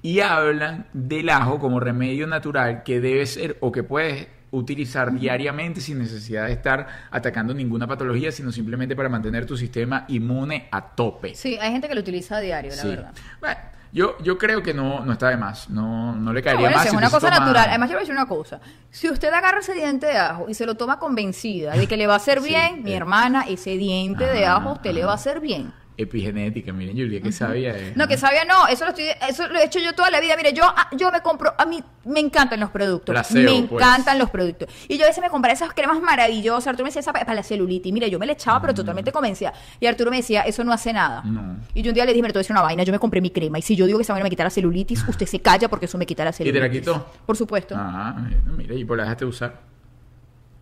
[0.02, 5.80] Y hablan del ajo como remedio natural que debe ser o que puedes utilizar diariamente
[5.80, 10.82] sin necesidad de estar atacando ninguna patología, sino simplemente para mantener tu sistema inmune a
[10.94, 11.34] tope.
[11.34, 12.88] Sí, hay gente que lo utiliza a diario, la Sí.
[12.88, 13.12] verdad.
[13.40, 13.56] Bueno,
[13.92, 15.68] yo, yo creo que no, no está de más.
[15.70, 16.84] No, no le No, caería bueno, más.
[16.86, 17.68] es si una cosa toma- natural.
[17.70, 18.60] Además, yo voy a decir una cosa.
[18.90, 22.06] Si usted agarra ese diente de ajo y se lo toma convencida de que le
[22.06, 22.96] va a hacer Sí, bien, mi eh.
[22.96, 25.72] hermana, ese diente de ajo, usted le va a hacer bien.
[25.98, 27.74] Epigenética, miren, Julia, que sabía.
[27.94, 30.36] No, que sabía no, eso lo estoy, eso lo he hecho yo toda la vida.
[30.36, 33.82] Mire, yo, ah, yo me compro, a mí me encantan los productos, Placebo, me pues.
[33.82, 34.68] encantan los productos.
[34.88, 36.66] Y yo a veces me compraba esas cremas maravillosas.
[36.66, 37.90] Arturo me decía esa pa- para la celulitis.
[37.94, 39.54] Mire, yo me la echaba, pero totalmente convencida.
[39.80, 41.22] Y Arturo me decía, eso no hace nada.
[41.22, 41.34] Mm.
[41.34, 41.56] No.
[41.72, 42.98] Y yo un día le dije, mira, te voy a decir una vaina, yo me
[42.98, 43.58] compré mi crema.
[43.58, 45.86] Y si yo digo que esa vaina me quita la celulitis, usted se calla porque
[45.86, 46.60] eso me quita la te celulitis.
[46.62, 47.10] la quitó?
[47.24, 47.74] Por supuesto.
[47.78, 48.14] Ah,
[48.56, 49.60] mira, y por la dejaste usar.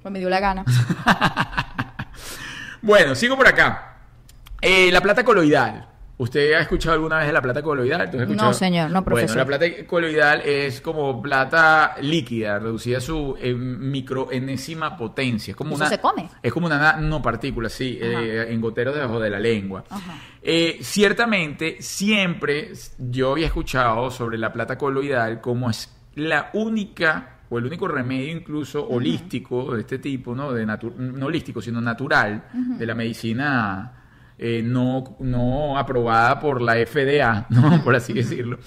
[0.01, 0.65] Pues me dio la gana.
[2.83, 3.94] Bueno, sigo por acá.
[4.65, 5.89] Eh, la plata coloidal.
[6.17, 8.09] ¿Usted ha escuchado alguna vez de la plata coloidal?
[8.09, 9.37] ¿Tú has No, señor, no, profesor.
[9.37, 15.53] Bueno, la plata coloidal es como plata líquida, reducida a su eh, microenésima potencia.
[15.53, 16.29] Es como ¿Eso una, se come?
[16.41, 19.85] Es como una nanopartícula, sí, eh, en goteros debajo de la lengua.
[20.41, 27.59] Eh, ciertamente, siempre yo había escuchado sobre la plata coloidal como es la única o
[27.59, 30.53] el único remedio incluso holístico de este tipo, ¿no?
[30.53, 34.04] De no holístico, sino natural, de la medicina
[34.39, 37.83] eh, no, no aprobada por la FDA, ¿no?
[37.85, 38.59] Por así decirlo,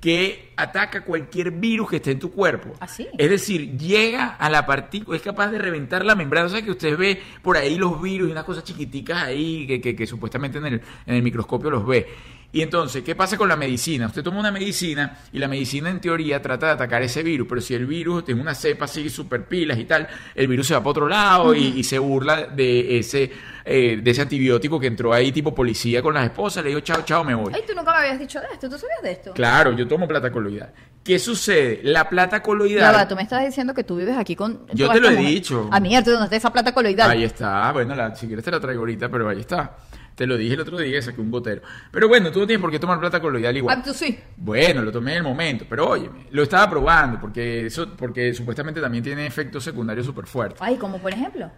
[0.00, 2.72] que ataca cualquier virus que esté en tu cuerpo.
[2.80, 2.86] ¿Ah?
[3.18, 6.46] Es decir, llega a la partícula, es capaz de reventar la membrana.
[6.46, 9.80] O sea, que usted ve por ahí los virus y unas cosas chiquiticas ahí que,
[9.80, 12.06] que- que supuestamente en el, en el microscopio los ve.
[12.52, 14.06] Y entonces, ¿qué pasa con la medicina?
[14.06, 17.60] Usted toma una medicina y la medicina en teoría trata de atacar ese virus, pero
[17.60, 20.80] si el virus tiene una cepa así super pilas y tal, el virus se va
[20.80, 23.30] para otro lado y, y se burla de ese,
[23.64, 27.02] eh, de ese antibiótico que entró ahí tipo policía con las esposas, le digo chao,
[27.04, 27.52] chao, me voy.
[27.54, 28.68] Ay, tú nunca me habías dicho de esto.
[28.68, 29.32] ¿Tú sabías de esto?
[29.32, 30.72] Claro, yo tomo plata coloidal.
[31.04, 31.80] ¿Qué sucede?
[31.84, 32.94] La plata coloidal...
[32.94, 34.66] va, tú me estás diciendo que tú vives aquí con.
[34.74, 35.26] Yo te lo he mujer.
[35.28, 35.68] dicho.
[35.70, 37.10] A mí, Arturo, ¿dónde está esa plata coloidal?
[37.10, 39.76] Ahí está, bueno, la, si quieres te la traigo ahorita, pero ahí está.
[40.20, 41.62] Te lo dije el otro día, saqué un gotero.
[41.90, 43.78] Pero bueno, tú no tienes por qué tomar plata coloidal igual.
[43.78, 44.18] Ah, tú sí.
[44.36, 48.82] Bueno, lo tomé en el momento, pero óyeme, lo estaba probando porque eso, porque supuestamente
[48.82, 50.60] también tiene efectos secundarios súper fuertes.
[50.60, 51.50] Ay, como por ejemplo.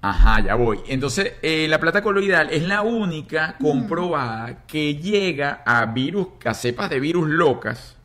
[0.00, 0.78] Ajá, ya voy.
[0.88, 6.88] Entonces, eh, la plata coloidal es la única comprobada que llega a virus, a cepas
[6.88, 7.98] de virus locas,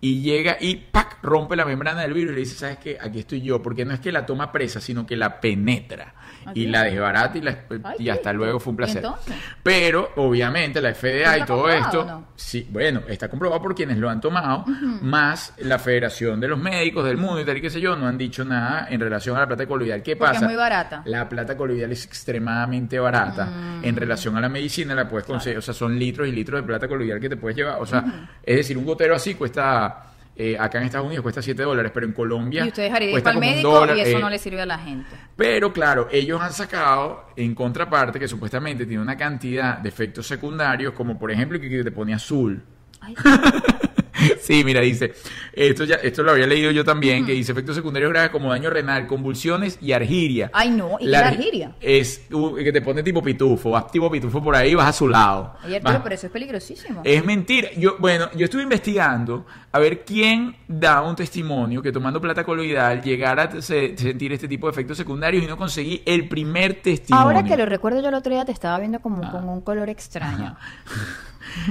[0.00, 1.18] y llega y ¡pac!
[1.20, 2.96] rompe la membrana del virus y le dice, ¿sabes qué?
[3.00, 6.14] Aquí estoy yo, porque no es que la toma presa, sino que la penetra.
[6.54, 6.66] Y Así.
[6.72, 8.98] la desbarata y, la- Ay, y hasta luego fue un placer.
[8.98, 9.34] Entonces.
[9.62, 12.26] Pero, obviamente, la FDA y ¿Está todo esto, no?
[12.36, 14.64] sí, bueno, está comprobado por quienes lo han tomado,
[15.02, 18.06] más la Federación de los Médicos del Mundo y tal y qué sé yo, no
[18.06, 20.02] han dicho nada en relación a la plata coloidal.
[20.02, 20.44] ¿Qué Porque pasa?
[20.44, 21.02] es muy barata.
[21.04, 23.84] La plata coloidal es extremadamente barata Mm.
[23.84, 26.66] en relación a la medicina, la puedes conseguir, o sea, son litros y litros de
[26.66, 30.07] plata coloidal que te puedes llevar, o sea, es decir, un gotero así cuesta,
[30.40, 33.32] eh, acá en Estados Unidos cuesta 7 dólares, pero en Colombia Y usted dejaría cuesta
[33.32, 35.10] para el como un médico dólar, y eso eh, no le sirve a la gente.
[35.34, 40.92] pero claro, ellos han sacado en contraparte que supuestamente tiene una cantidad de efectos secundarios,
[40.92, 42.62] como por ejemplo que te pone azul.
[43.00, 43.16] Ay,
[44.40, 45.12] Sí, mira, dice,
[45.52, 48.70] esto ya, esto lo había leído yo también, que dice efectos secundarios graves como daño
[48.70, 50.50] renal, convulsiones y argiria.
[50.54, 51.72] Ay, no, ¿y la argiria?
[51.80, 55.06] Es uh, que te pone tipo pitufo, vas tipo pitufo por ahí, vas a su
[55.08, 55.54] lado.
[55.62, 57.02] Ay, Arturo, Vas- pero eso es peligrosísimo.
[57.04, 57.68] es mentira.
[57.76, 63.02] Yo, bueno, yo estuve investigando a ver quién da un testimonio que tomando plata coloidal
[63.02, 67.26] llegara a se- sentir este tipo de efectos secundarios y no conseguí el primer testimonio.
[67.26, 69.30] Ahora que lo recuerdo, yo el otro día te estaba viendo como Ah.
[69.30, 70.56] con un color extraño.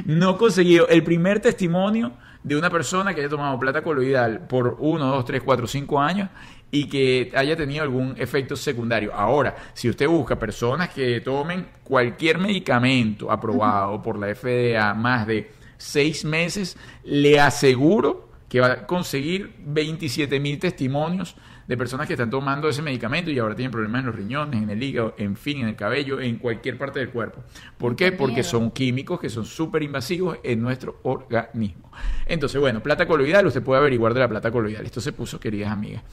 [0.05, 2.11] No conseguí el primer testimonio
[2.43, 6.29] de una persona que haya tomado plata coloidal por uno, dos, tres, cuatro, cinco años
[6.71, 9.13] y que haya tenido algún efecto secundario.
[9.13, 15.51] Ahora, si usted busca personas que tomen cualquier medicamento aprobado por la FDA más de
[15.77, 21.35] seis meses, le aseguro que va a conseguir 27 mil testimonios
[21.67, 24.69] de personas que están tomando ese medicamento y ahora tienen problemas en los riñones, en
[24.69, 27.43] el hígado, en fin, en el cabello, en cualquier parte del cuerpo.
[27.77, 28.13] ¿Por qué?
[28.13, 31.91] Porque son químicos que son súper invasivos en nuestro organismo.
[32.25, 34.85] Entonces, bueno, plata coloidal, usted puede averiguar de la plata coloidal.
[34.85, 36.03] Esto se puso, queridas amigas.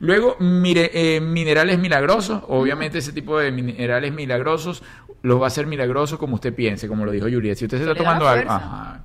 [0.00, 2.42] Luego, mire, eh, minerales milagrosos.
[2.48, 4.82] Obviamente, ese tipo de minerales milagrosos
[5.22, 7.56] los va a hacer milagrosos como usted piense, como lo dijo Juliet.
[7.56, 8.50] Si usted se está tomando algo.
[8.50, 9.04] Ajá.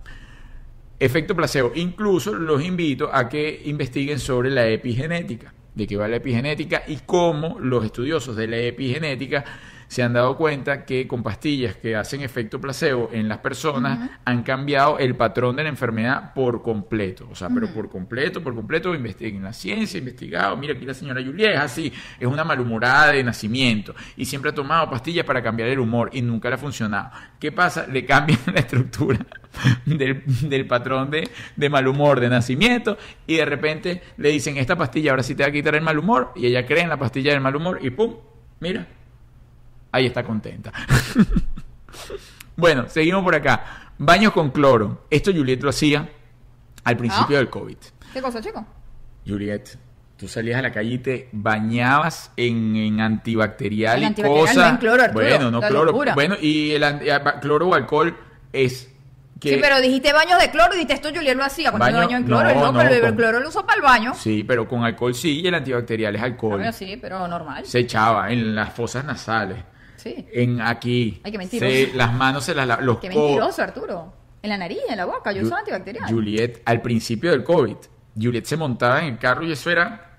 [1.00, 1.72] Efecto placebo.
[1.76, 6.98] Incluso los invito a que investiguen sobre la epigenética, de qué va la epigenética y
[6.98, 9.44] cómo los estudiosos de la epigenética
[9.90, 14.44] se han dado cuenta que con pastillas que hacen efecto placebo en las personas han
[14.44, 17.28] cambiado el patrón de la enfermedad por completo.
[17.32, 20.56] O sea, pero por completo, por completo, investiguen la ciencia, investigado.
[20.58, 24.54] Mira, aquí la señora Julia es así, es una malhumorada de nacimiento y siempre ha
[24.54, 27.10] tomado pastillas para cambiar el humor y nunca le ha funcionado.
[27.40, 27.88] ¿Qué pasa?
[27.88, 29.26] Le cambian la estructura
[29.86, 34.76] del, del patrón de, de mal humor de nacimiento y de repente le dicen, esta
[34.76, 36.98] pastilla ahora sí te va a quitar el mal humor y ella cree en la
[36.98, 38.18] pastilla del mal humor y ¡pum!
[38.60, 38.86] Mira,
[39.92, 40.72] ahí está contenta.
[42.56, 43.64] bueno, seguimos por acá.
[43.98, 45.06] Baños con cloro.
[45.10, 46.08] Esto Juliet lo hacía
[46.84, 47.40] al principio ¿Ah?
[47.40, 47.78] del COVID.
[48.14, 48.66] ¿Qué cosa, chico?
[49.28, 49.78] Juliet,
[50.18, 54.66] Tú salías a la calle y te bañabas en, en antibacterial El y antibacterial cosas.
[54.66, 55.86] no en cloro, Arturo, bueno, no cloro.
[55.86, 56.14] locura.
[56.14, 58.18] Bueno, y el eh, cloro o alcohol
[58.52, 58.92] es
[59.40, 62.00] que Sí, pero dijiste baños de cloro y dijiste esto Julián lo hacía cuando Baño-
[62.06, 62.50] baño en cloro.
[62.50, 64.14] no, no, no, pero el con- cloro lo usó para el baño.
[64.14, 66.58] Sí, pero con alcohol sí y el antibacterial es alcohol.
[66.58, 67.66] Bueno, sí, pero normal.
[67.66, 69.64] Se echaba en las fosas nasales.
[70.16, 70.26] Sí.
[70.34, 71.22] En aquí.
[71.24, 71.72] Ay, qué mentiroso.
[71.72, 74.14] Se- las manos se las la- los Qué mentiroso, Arturo.
[74.42, 76.10] En la nariz, en la boca, yo Ju- usaba antibacterial.
[76.10, 77.76] Juliet, al principio del COVID,
[78.20, 80.18] Juliet se montaba en el carro y eso era.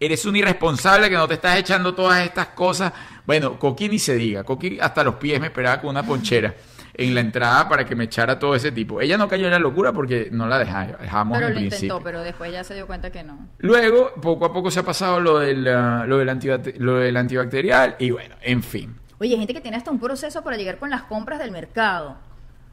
[0.00, 2.92] Eres un irresponsable que no te estás echando todas estas cosas.
[3.26, 4.44] Bueno, Coqui ni se diga.
[4.44, 6.54] Coqui hasta los pies me esperaba con una ponchera
[6.98, 9.00] en la entrada para que me echara todo ese tipo.
[9.00, 11.86] Ella no cayó en la locura porque no la dejamos pero lo principio.
[11.86, 13.48] intentó, pero después ya se dio cuenta que no.
[13.58, 17.94] Luego, poco a poco se ha pasado lo del, ah, lo del, lo del antibacterial
[18.00, 18.96] y bueno, en fin.
[19.20, 22.16] Oye, hay gente que tiene hasta un proceso para llegar con las compras del mercado.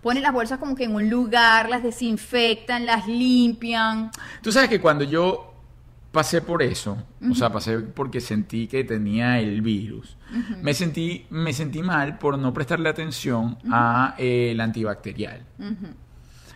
[0.01, 4.11] Ponen las bolsas como que en un lugar, las desinfectan, las limpian.
[4.41, 5.54] Tú sabes que cuando yo
[6.15, 6.97] pasé por eso,
[7.29, 10.17] o sea, pasé porque sentí que tenía el virus,
[10.63, 15.41] me sentí me sentí mal por no prestarle atención a eh, el antibacterial.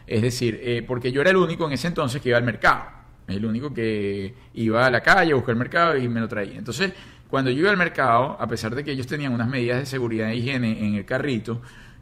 [0.07, 2.83] Es decir, eh, porque yo era el único en ese entonces que iba al mercado.
[3.27, 6.57] El único que iba a la calle a buscar el mercado y me lo traía.
[6.57, 6.93] Entonces,
[7.29, 10.31] cuando yo iba al mercado, a pesar de que ellos tenían unas medidas de seguridad
[10.31, 11.61] e higiene en el carrito,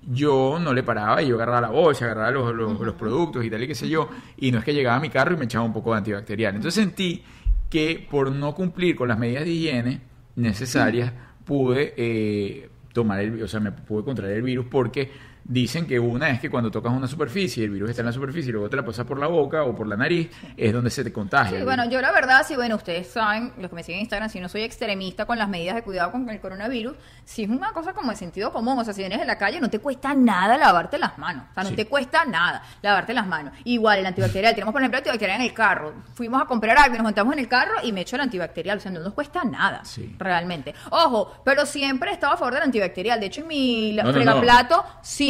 [0.09, 3.49] yo no le paraba y yo agarraba la bolsa, agarraba los, los- los productos y
[3.49, 4.07] tal y qué sé yo.
[4.37, 6.55] Y no es que llegaba a mi carro y me echaba un poco de antibacterial.
[6.55, 7.21] Entonces sentí
[7.69, 10.01] que por no cumplir con las medidas de higiene
[10.35, 11.13] necesarias,
[11.45, 15.11] pude eh, tomar el, o sea, me pude contraer el virus porque
[15.49, 18.49] dicen que una es que cuando tocas una superficie, el virus está en la superficie
[18.49, 21.03] y luego te la pasas por la boca o por la nariz, es donde se
[21.03, 21.51] te contagia.
[21.51, 24.01] Sí, el bueno, yo la verdad, sí, bueno, ustedes saben, los que me siguen en
[24.01, 27.49] Instagram, si no soy extremista con las medidas de cuidado con el coronavirus, si es
[27.49, 29.79] una cosa como de sentido común, o sea, si vienes de la calle no te
[29.79, 31.75] cuesta nada lavarte las manos, o sea, no Sí.
[31.75, 33.53] te cuesta nada lavarte las manos.
[33.63, 37.03] Igual el antibacterial, tenemos por ejemplo antibacterial en el carro, fuimos a comprar algo, nos
[37.03, 39.85] montamos en el carro y me echo el antibacterial, o sea, no nos cuesta nada,
[39.85, 40.15] Sí.
[40.19, 40.73] realmente.
[40.91, 44.13] Ojo, pero siempre he estado a favor del antibacterial, de hecho en mi No, no,
[44.13, 44.83] fregaplato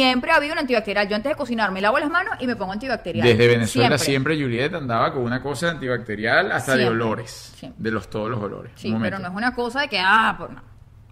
[0.08, 2.56] siempre ha habido un antibacterial, yo antes de cocinar me lavo las manos y me
[2.56, 3.26] pongo antibacterial.
[3.26, 4.40] Desde Venezuela siempre.
[4.40, 7.04] Juliet andaba con una cosa antibacterial hasta de Siempre.
[7.04, 7.82] olores, Siempre.
[7.82, 8.72] de los todos los olores.
[8.74, 10.62] Sí, pero no es una cosa de que, ah, por no.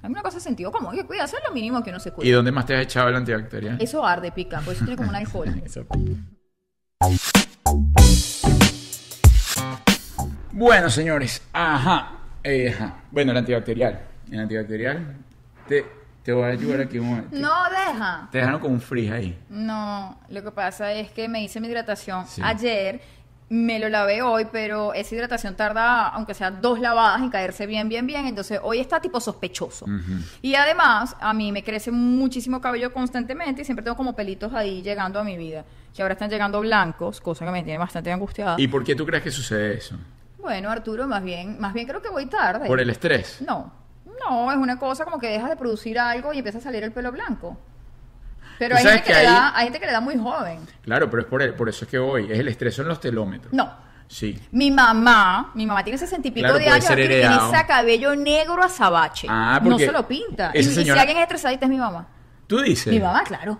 [0.02, 2.12] Es una cosa de sentido común, que cuidarse es lo mínimo que uno se ¿Y
[2.12, 2.36] cuida.
[2.36, 3.76] dónde más te has echado el antibacterial?
[3.80, 5.62] Eso arde, pica, por eso tiene como un alcohol.
[10.52, 13.02] Bueno, señores, ajá, eh, ajá.
[13.10, 14.00] Bueno, el antibacterial.
[14.30, 15.16] El antibacterial,
[15.68, 15.84] te,
[16.26, 17.28] te voy a ayudar aquí un momento.
[17.38, 18.28] No, deja.
[18.32, 19.38] Te dejaron con un frizz ahí.
[19.48, 22.42] No, lo que pasa es que me hice mi hidratación Sí.
[22.44, 23.00] ayer,
[23.48, 27.88] me lo lavé hoy, pero esa hidratación tarda, aunque sea dos lavadas, en caerse bien,
[27.88, 28.26] bien, bien.
[28.26, 29.86] Entonces hoy está tipo sospechoso.
[30.42, 34.82] Y además, a mí me crece muchísimo cabello constantemente y siempre tengo como pelitos ahí
[34.82, 35.64] llegando a mi vida.
[35.94, 38.56] Que ahora están llegando blancos, cosa que me tiene bastante angustiada.
[38.58, 39.96] ¿Y por qué tú crees que sucede eso?
[40.40, 42.66] Bueno, Arturo, más bien, más bien creo que voy tarde.
[42.66, 43.40] ¿Por el estrés?
[43.46, 43.72] No,
[44.24, 46.92] no, es una cosa como que dejas de producir algo y empieza a salir el
[46.92, 47.58] pelo blanco.
[48.58, 50.60] Pero hay gente, que que le ahí- da, hay gente que le da muy joven.
[50.82, 53.00] Claro, pero es por, el- por eso es que hoy, es el estrés, son los
[53.00, 53.52] telómetros.
[53.52, 53.70] No.
[54.08, 54.40] Sí.
[54.52, 59.26] Mi mamá, mi mamá tiene sesenta y pico Claro, de años ese cabello negro azabache.
[59.28, 60.52] Ah, no se lo pinta.
[60.54, 62.06] Y, y si alguien es estresadita es mi mamá.
[62.46, 62.92] ¿Tú dices?
[62.92, 63.58] Mi mamá, claro.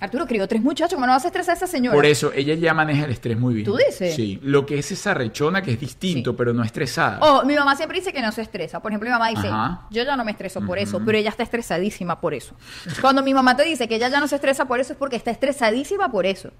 [0.00, 1.96] Arturo crió tres muchachos, ¿cómo no vas a estresar a esa señora?
[1.96, 3.66] Por eso, ella ya maneja el estrés muy bien.
[3.66, 4.14] ¿Tú dices?
[4.14, 4.38] Sí.
[4.44, 6.36] Lo que es esa rechona que es distinto, Sí.
[6.38, 7.18] pero no estresada.
[7.20, 8.80] Oh, mi mamá siempre dice que no se estresa.
[8.80, 9.86] Por ejemplo, mi mamá dice, Ajá.
[9.90, 12.54] yo ya no me estreso por eso, pero ella está estresadísima por eso.
[13.00, 15.16] Cuando mi mamá te dice que ella ya no se estresa por eso, es porque
[15.16, 16.50] está estresadísima por eso.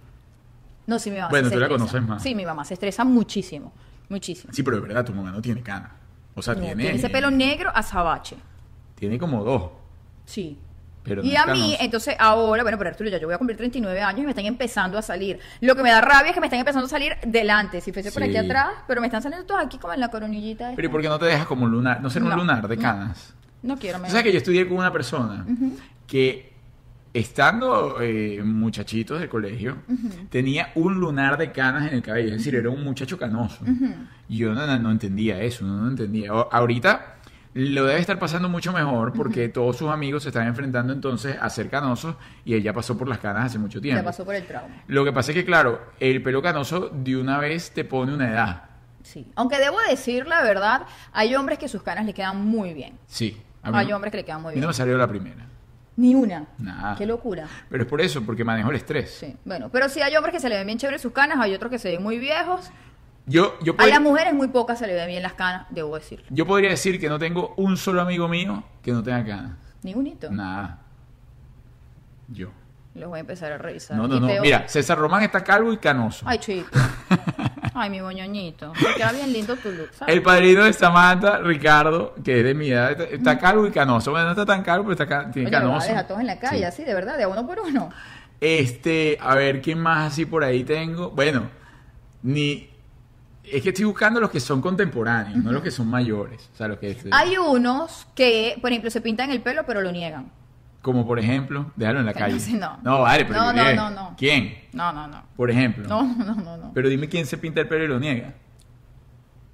[0.88, 1.78] No, sí, mi mamá Bueno, se tú la estresa.
[1.84, 2.22] conoces más.
[2.22, 3.72] Sí, mi mamá se estresa muchísimo,
[4.08, 4.52] muchísimo.
[4.52, 5.92] Sí, pero de verdad, tu mamá no tiene cana.
[6.34, 6.82] O sea, No, tiene...
[6.82, 8.36] tiene ese pelo negro azabache.
[8.96, 9.70] Tiene como dos.
[10.24, 10.58] Sí.
[11.08, 13.56] Pero y no a mí, entonces ahora, bueno, pero Arturo, ya yo voy a cumplir
[13.56, 15.38] 39 años y me están empezando a salir.
[15.60, 18.12] Lo que me da rabia es que me están empezando a salir delante, si fuese
[18.12, 18.28] por Sí.
[18.28, 20.64] aquí atrás, pero me están saliendo todos aquí como en la coronillita.
[20.66, 20.76] esta.
[20.76, 22.00] Pero ¿y por qué no te dejas como un lunar?
[22.02, 22.82] No ser un No, lunar de no.
[22.82, 23.34] canas.
[23.62, 25.44] No quiero, me ¿Tú sabes que yo estudié con una persona
[26.06, 26.52] que,
[27.14, 29.78] estando eh, muchachitos del colegio,
[30.30, 32.28] tenía un lunar de canas en el cabello?
[32.28, 33.64] Es decir, era un muchacho canoso.
[34.28, 36.32] Y yo no, no- no entendía eso, no, no entendía.
[36.34, 37.16] O- ahorita
[37.54, 41.48] lo debe estar pasando mucho mejor porque todos sus amigos se están enfrentando entonces a
[41.50, 44.00] ser canosos y él ya pasó por las canas hace mucho tiempo.
[44.00, 44.82] Ya pasó por el trauma.
[44.86, 48.30] Lo que pasa es que, claro, el pelo canoso de una vez te pone una
[48.30, 48.62] edad.
[49.02, 49.26] Sí.
[49.36, 50.82] Aunque debo decir la verdad,
[51.12, 52.98] hay hombres que sus canas le quedan muy bien.
[53.06, 53.40] Sí.
[53.62, 54.68] A mí Hay no- hombres que le quedan muy mí no bien.
[54.68, 55.46] me salió la primera.
[55.96, 56.46] Ni una.
[56.58, 56.94] Nada.
[56.96, 57.48] Qué locura.
[57.68, 59.10] Pero es por eso, porque manejo el estrés.
[59.18, 59.34] Sí.
[59.44, 61.70] Bueno, pero sí hay hombres que se le ven bien chéveres sus canas, hay otros
[61.72, 62.70] que se ven muy viejos.
[63.28, 66.24] Yo, yo, A las mujeres muy pocas se le ven bien las canas, debo decir.
[66.30, 69.52] yo podría decir que no tengo un solo amigo mío que no tenga canas.
[69.82, 70.30] Ni unito.
[70.30, 70.78] Nada.
[72.28, 72.48] Yo.
[72.94, 73.96] Los voy a empar a revisar.
[73.96, 74.26] No, no, no.
[74.40, 76.24] Mira, César Román está calvo y canoso.
[76.28, 76.68] Ay, chico.
[77.74, 78.72] Ay, mi boñoñito.
[78.72, 80.12] Te queda bien lindo tu look, ¿sabes?
[80.14, 84.10] El padrino de Samantha, Ricardo, que es de mi edad, está, está calvo y canoso.
[84.10, 85.86] Bueno, no está tan calvo, pero está tiene Oye, a canoso.
[85.86, 86.64] dejar todos en la calle, Sí.
[86.64, 87.90] así, de verdad, de a uno por uno.
[88.40, 91.10] Este, a ver, ¿quién más así por ahí tengo?
[91.10, 91.48] Bueno,
[92.22, 92.70] ni...
[93.52, 96.50] Es que estoy buscando los que son contemporáneos, no los que son mayores.
[96.52, 96.96] O sea, los que...
[97.10, 100.30] Hay unos que, por ejemplo, se pintan el pelo, pero lo niegan.
[100.82, 102.40] Como por ejemplo, déjalo en la Pero calle.
[102.40, 102.78] sí, no.
[102.82, 104.14] No, vale, pero No, no, no, no.
[104.16, 104.54] ¿Quién?
[104.72, 105.22] No, no, no.
[105.36, 105.86] Por ejemplo.
[105.88, 106.72] No, no, no, no.
[106.72, 108.34] Pero dime quién se pinta el pelo y lo niega.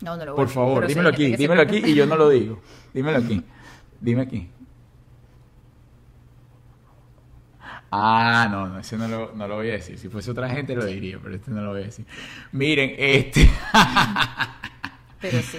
[0.03, 2.29] No, no lo voy a Por favor, dímelo aquí, dímelo aquí y yo no lo
[2.29, 2.61] digo.
[2.93, 3.43] Dímelo aquí.
[4.01, 4.51] Dime aquí.
[7.97, 9.97] Ah, no, no, ese no lo, no lo voy a decir.
[9.99, 12.05] Si fuese otra gente lo diría, pero este no lo voy a decir.
[12.53, 13.49] Miren, este...
[15.21, 15.59] Pero sí.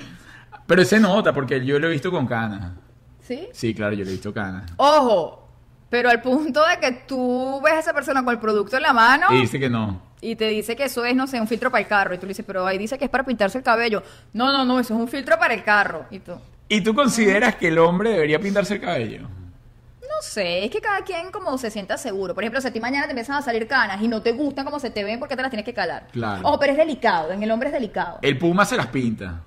[0.67, 2.73] pero se nota porque yo lo he visto con canas.
[3.21, 3.47] ¿Sí?
[3.51, 4.71] Sí, claro, yo lo he visto canas.
[4.77, 5.47] Ojo,
[5.89, 8.93] pero al punto de que tú ves a esa persona con el producto en la
[8.93, 10.01] mano Y dice que no.
[10.21, 12.13] y te dice que eso es, no sé, un filtro para el carro.
[12.13, 14.03] Y tú le dices, pero ahí dice que es para pintarse el cabello.
[14.33, 16.05] No, no, no, eso es un filtro para el carro.
[16.11, 16.33] Y tú,
[16.69, 19.27] ¿Y tú consideras que el hombre debería pintarse el cabello?
[20.15, 22.33] No sé, es que cada quien como se sienta seguro.
[22.33, 24.63] Por ejemplo, si a ti mañana te empiezan a salir canas y no te gustan
[24.65, 26.07] como se te ven, porque te las tienes que calar?
[26.11, 26.41] Claro.
[26.47, 28.19] Ojo, pero es delicado, en el hombre es delicado.
[28.21, 29.41] El Puma se las pinta.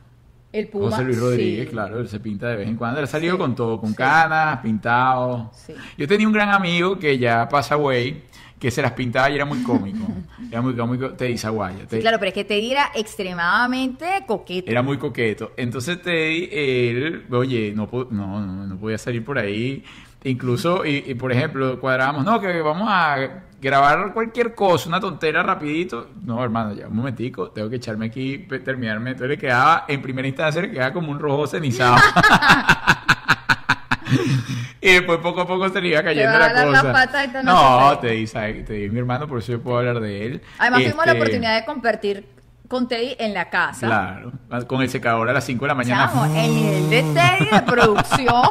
[0.51, 0.91] El puma.
[0.91, 1.71] José Luis Rodríguez, sí.
[1.71, 2.99] claro, él se pinta de vez en cuando.
[2.99, 3.39] Él ha salido Sí.
[3.39, 3.97] con todo, con Sí.
[3.97, 5.51] canas, pintado.
[5.55, 5.75] Sí.
[5.99, 8.25] Yo tenía un gran amigo que ya pasa away,
[8.59, 10.07] que se las pintaba y era muy cómico.
[10.51, 11.85] era muy cómico, Teddy Zaguaya.
[11.87, 14.71] Teddy- claro, pero es que Teddy era extremadamente coqueto.
[14.71, 15.53] Era muy coqueto.
[15.57, 19.85] Entonces Teddy, él, oye, no, no, no podía salir por ahí.
[20.25, 25.43] Incluso, y, y, por ejemplo, cuadrábamos, no, que vamos a grabar cualquier cosa, una tontera
[25.43, 26.09] rapidito.
[26.25, 29.11] No, hermano, ya un momentico, tengo que echarme aquí, terminarme.
[29.11, 31.97] Entonces le quedaba, en primera instancia, le quedaba como un rojo cenizado.
[34.81, 37.25] y después poco a poco se le iba cayendo va la a dar la cosa.
[37.25, 40.27] esta no, noche, Teddy, sabe- Teddy es mi hermano, por eso yo puedo hablar de
[40.27, 40.43] él.
[40.59, 42.27] Además, tuvimos la Este, oportunidad de compartir
[42.69, 43.87] con Teddy en la casa.
[43.87, 44.33] Claro,
[44.66, 46.11] con el secador a las 5 de la mañana.
[46.12, 48.43] Chamo, el nivel de Teddy de producción.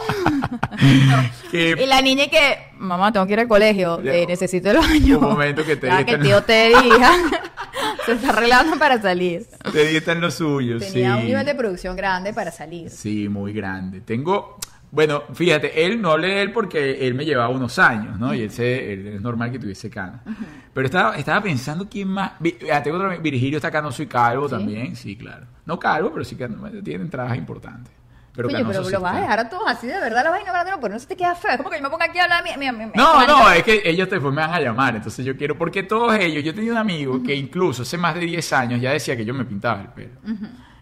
[1.53, 5.19] y la niña que, mamá, tengo que ir al colegio, eh, necesito el baño.
[5.19, 7.11] Un momento que Teddy Ya que el tío Teddy, hija,
[8.05, 9.45] se está arreglando para salir.
[9.71, 11.19] Teddy está en lo suyo, Tenía sí.
[11.21, 12.89] un nivel de producción grande para salir.
[12.89, 14.01] Sí, muy grande.
[14.01, 14.57] Tengo,
[14.97, 18.33] bueno, fíjate, él no hablé de él porque él me llevaba unos años, ¿no?
[18.33, 20.23] Y él, se, él es normal que tuviese cana.
[20.73, 22.31] Pero estaba, estaba pensando quién más.
[22.73, 24.55] Ah, tengo otro, Virgilio está canoso y calvo ¿Sí?
[24.55, 25.45] también, sí, claro.
[25.67, 26.47] No calvo, pero sí que
[26.83, 27.93] tiene entradas importantes.
[28.33, 30.41] Pero Oye, pero lo vas a dejar a todos así, de verdad, lo vas a
[30.41, 31.51] ignorar, no, pero no se te queda feo.
[31.51, 33.61] Es como que yo me ponga aquí a hablar, mi, mi, mi- No, no, es
[33.61, 36.71] que ellos después me van a llamar, entonces yo quiero, porque todos ellos, yo tenía
[36.71, 39.81] un amigo que incluso hace más de 10 años ya decía que yo me pintaba
[39.81, 40.19] el pelo.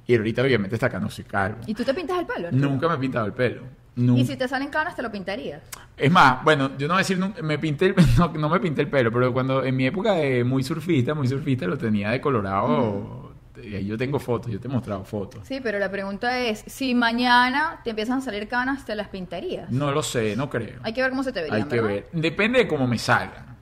[0.07, 1.57] Y ahorita obviamente está canoso y calvo.
[1.67, 2.47] ¿Y tú te pintas el pelo?
[2.47, 2.69] Arturo?
[2.69, 3.84] Nunca me he pintado el pelo.
[3.97, 5.61] Y si te salen canas, te lo pintarías.
[5.97, 8.59] Es más, bueno, yo no voy a decir, nunca- me pinté el, no, no me
[8.59, 12.09] pinté el pelo, pero cuando en mi época de muy surfista, muy surfista, lo tenía
[12.11, 13.33] de colorado.
[13.63, 15.47] Y ahí yo tengo fotos, yo te he mostrado fotos.
[15.47, 19.71] Sí, pero la pregunta es, si mañana te empiezan a salir canas, ¿te las pintarías?
[19.71, 20.79] No lo sé, no creo.
[20.83, 21.87] Hay que ver cómo se te verían, Hay que ¿verdad?
[21.89, 22.09] ver.
[22.11, 23.54] Depende de cómo me salgan.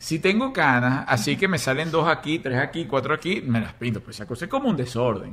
[0.00, 3.72] Si tengo canas, así que me salen dos aquí, tres aquí, cuatro aquí, me las
[3.72, 4.00] pinto.
[4.00, 5.32] Pues esa cosa es como un desorden.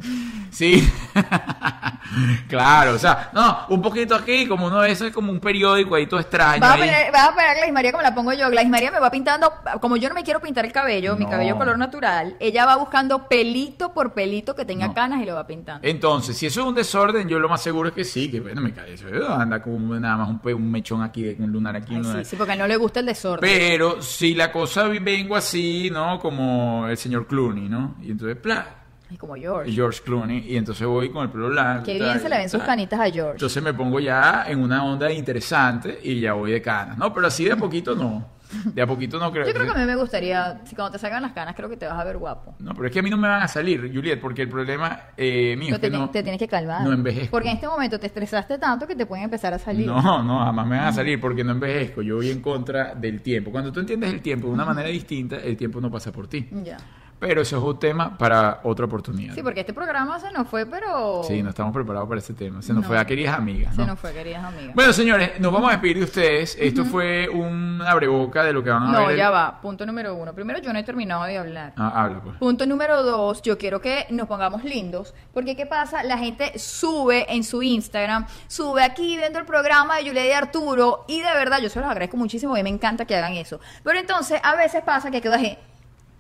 [0.52, 0.84] Sí.
[2.48, 6.08] claro, o sea, no, un poquito aquí, como uno, eso es como un periódico ahí
[6.08, 6.62] todo extraño.
[6.62, 8.50] Vas a, poner, vas a poner a Gladys María como la pongo yo.
[8.50, 11.58] Gladys María me va pintando, como yo no me quiero pintar el cabello, mi cabello
[11.58, 14.94] color natural, ella va buscando pelito por pelito que tenga No.
[14.94, 15.88] canas y lo va pintando.
[15.88, 18.62] Entonces, si eso es un desorden, yo lo más seguro es que sí, que bueno,
[18.62, 19.08] me cae eso.
[19.10, 22.26] eh, Anda como nada más un, un mechón aquí, un lunar aquí, un Ay, lunar
[22.26, 23.42] sí, sí, porque no le gusta el desorden.
[23.48, 26.18] Pero si la cosa vengo así, ¿no?
[26.18, 27.98] Como el señor Clooney, ¿no?
[28.02, 29.70] Y entonces, bla, Ay, como George.
[29.70, 31.84] George Clooney, y entonces voy con el pelo blanco.
[31.84, 33.34] Qué y bien tal, se le ven sus canitas a George.
[33.34, 37.14] Entonces me pongo ya en una onda interesante y ya voy de canas, ¿no?
[37.14, 38.35] Pero así de a poquito no.
[38.66, 39.46] De a poquito no creo.
[39.46, 41.78] Yo creo que a mí me gustaría, si cuando te salgan las canas, creo que
[41.78, 42.56] te vas a ver guapo.
[42.60, 45.00] No, pero es que a mí no me van a salir, Juliet, porque el problema
[45.18, 46.84] eh, mío Pero es que te, no, te tienes que calmar.
[46.84, 47.32] no envejezco.
[47.32, 49.86] Porque en este momento te estresaste tanto que te pueden empezar a salir.
[49.88, 52.02] No, no, jamás me van a salir porque no envejezco.
[52.02, 53.52] Yo voy en contra del tiempo.
[53.52, 56.48] Cuando tú entiendes el tiempo de una manera distinta, el tiempo no pasa por ti.
[56.64, 56.78] Ya.
[57.18, 59.34] Pero eso es un tema para otra oportunidad.
[59.34, 61.24] Sí, porque este programa se nos fue, pero...
[61.24, 62.62] Sí, no estamos preparados para ese tema.
[62.62, 62.88] Se nos No.
[62.90, 63.74] fue a queridas amigas.
[63.74, 63.88] Se ¿no?
[63.88, 64.76] nos fue, queridas amigas.
[64.76, 66.58] Bueno, señores, nos vamos a despedir de ustedes.
[66.60, 69.18] Esto fue un abreboca de lo que van a no, ver.
[69.18, 69.62] ya va.
[69.62, 70.34] Punto número uno.
[70.34, 71.74] Primero, yo no he terminado de hablar.
[71.78, 72.36] Ah, habla, pues.
[72.38, 76.04] Punto número dos, yo quiero que nos pongamos lindos, porque ¿qué pasa?
[76.04, 81.06] La gente sube en su Instagram, sube aquí viendo el programa de Julia y Arturo,
[81.08, 83.60] y de verdad yo se los agradezco muchísimo y me encanta que hagan eso.
[83.84, 85.42] Pero entonces a veces pasa que quedas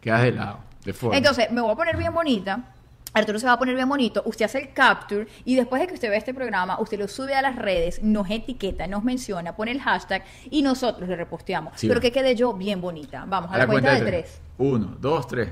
[0.01, 0.59] Quedas de lado,
[0.93, 1.17] de.
[1.17, 2.71] Entonces me voy a poner bien bonita.
[3.13, 5.93] Arturo se va a poner bien bonito, usted hace el capture y después de que
[5.93, 9.71] usted ve este programa, usted lo sube a las redes, nos etiqueta, nos menciona, pone
[9.71, 11.73] el hashtag y nosotros le reposteamos.
[11.77, 12.01] Sí, Pero va.
[12.01, 13.23] que quede yo bien bonita.
[13.25, 14.41] Vamos, a, la, cuenta, de tres.
[14.57, 15.49] Uno, dos, tres.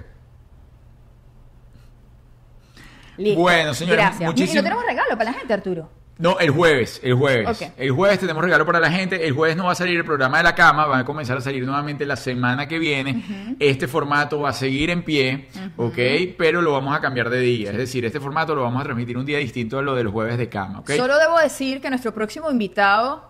[3.16, 3.40] Listo.
[3.42, 4.30] Bueno, señores, Gracias.
[4.30, 5.90] muchísimo- Y no tenemos regalo para la gente, Arturo.
[6.20, 7.72] No, el jueves, el jueves.
[7.76, 9.26] El jueves tenemos regalo para la gente.
[9.26, 11.42] El jueves no va a salir el programa de la cama, va a comenzar a
[11.42, 13.56] salir nuevamente la semana que viene.
[13.60, 15.98] Este formato va a seguir en pie, ¿ok?
[16.38, 17.72] Pero lo vamos a cambiar de día.
[17.72, 20.14] Es decir, este formato lo vamos a transmitir un día distinto a lo de los
[20.14, 20.92] jueves de cama, ¿ok?
[20.92, 23.28] Solo debo decir que nuestro próximo invitado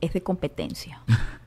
[0.00, 1.00] es de competencia.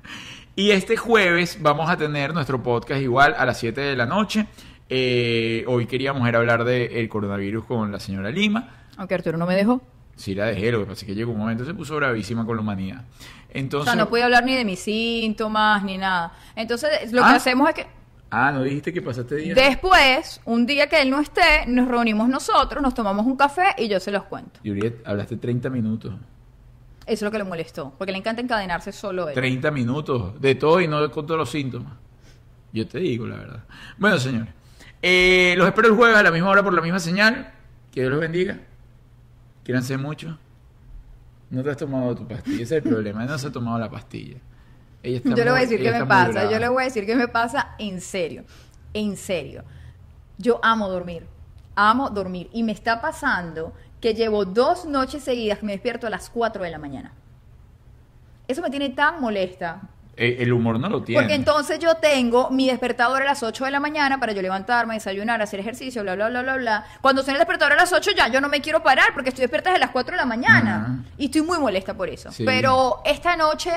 [0.58, 4.48] Y este jueves vamos a tener nuestro podcast igual a las 7 de la noche.
[4.88, 8.86] Eh, hoy queríamos era hablar del coronavirus con la señora Lima.
[8.96, 9.82] Aunque Arturo no me dejó.
[10.16, 12.56] Sí la dejé, lo que pasa es que llegó un momento se puso bravísima con
[12.56, 13.02] la humanidad.
[13.02, 13.92] O Entonces...
[13.94, 16.34] sea, no pude hablar ni de mis síntomas ni nada.
[16.56, 17.36] Entonces, lo que Ah.
[17.36, 17.88] hacemos es que
[18.32, 19.54] Ah, ¿no dijiste que pasaste día?
[19.54, 23.88] después, un día que él no esté, nos reunimos nosotros, nos tomamos un café y
[23.88, 24.60] yo se los cuento.
[24.66, 26.14] Juliet, hablaste 30 minutos.
[26.14, 29.36] Eso es lo que le molestó, porque le encanta encadenarse solo él.
[29.36, 31.94] 30 minutos de todo y no con todos los síntomas.
[32.74, 33.64] Yo te digo la verdad.
[33.98, 34.54] Bueno, señores.
[35.02, 37.54] eh, los espero el jueves a la misma hora por la misma señal.
[37.92, 38.58] Que Dios los bendiga.
[39.66, 40.38] Quírense mucho.
[41.50, 42.64] No te has tomado tu pastilla.
[42.64, 43.26] Ese es el problema.
[43.26, 44.38] No se ha tomado la pastilla.
[45.02, 46.32] Ella está Yo le voy a decir qué me pasa.
[46.32, 46.52] brava.
[46.52, 48.46] Yo le voy a decir qué me pasa en serio.
[48.94, 49.64] En serio.
[50.38, 51.26] Yo amo dormir.
[51.76, 52.48] Amo dormir.
[52.54, 56.64] Y me está pasando que llevo dos noches seguidas que me despierto a las 4
[56.64, 57.14] de la mañana.
[58.48, 59.82] Eso me tiene tan molesta.
[60.18, 61.22] Eh, el humor no lo tiene.
[61.22, 64.94] Porque entonces yo tengo mi despertador a las 8 de la mañana para yo levantarme,
[64.94, 66.86] desayunar, hacer ejercicio, bla, bla, bla, bla, bla.
[67.02, 69.44] Cuando suena el despertador a las 8 ya yo no me quiero parar porque estoy
[69.44, 71.04] despierta desde las 4 de la mañana.
[71.18, 72.32] Y estoy muy molesta por eso.
[72.32, 72.44] Sí.
[72.46, 73.72] Pero esta noche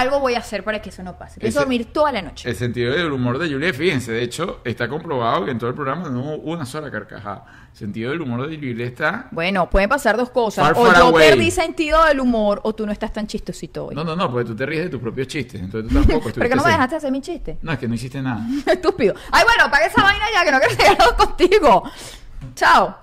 [0.00, 1.40] algo voy a hacer para que eso no pase.
[1.40, 2.48] Pienso dormir toda la noche.
[2.48, 5.74] El sentido del humor de Juliet, fíjense, de hecho, está comprobado que en todo el
[5.74, 7.44] programa no hubo una sola carcajada.
[7.72, 10.64] El sentido del humor de Juliet está Bueno, pueden pasar dos cosas.
[10.64, 11.30] Far, o far yo away.
[11.30, 13.94] perdí sentido del humor o tú no estás tan chistosito hoy.
[13.94, 16.48] No, no, no, porque tú te ríes de tus propios chistes, entonces tú tampoco ¿Por
[16.48, 17.58] qué no me dejaste hacer mi chiste?
[17.62, 18.46] No, es que no hiciste nada.
[18.66, 19.14] Estúpido.
[19.30, 21.82] Ay, bueno, apaga esa vaina ya que no quiero seguir contigo.
[22.54, 22.96] Chao.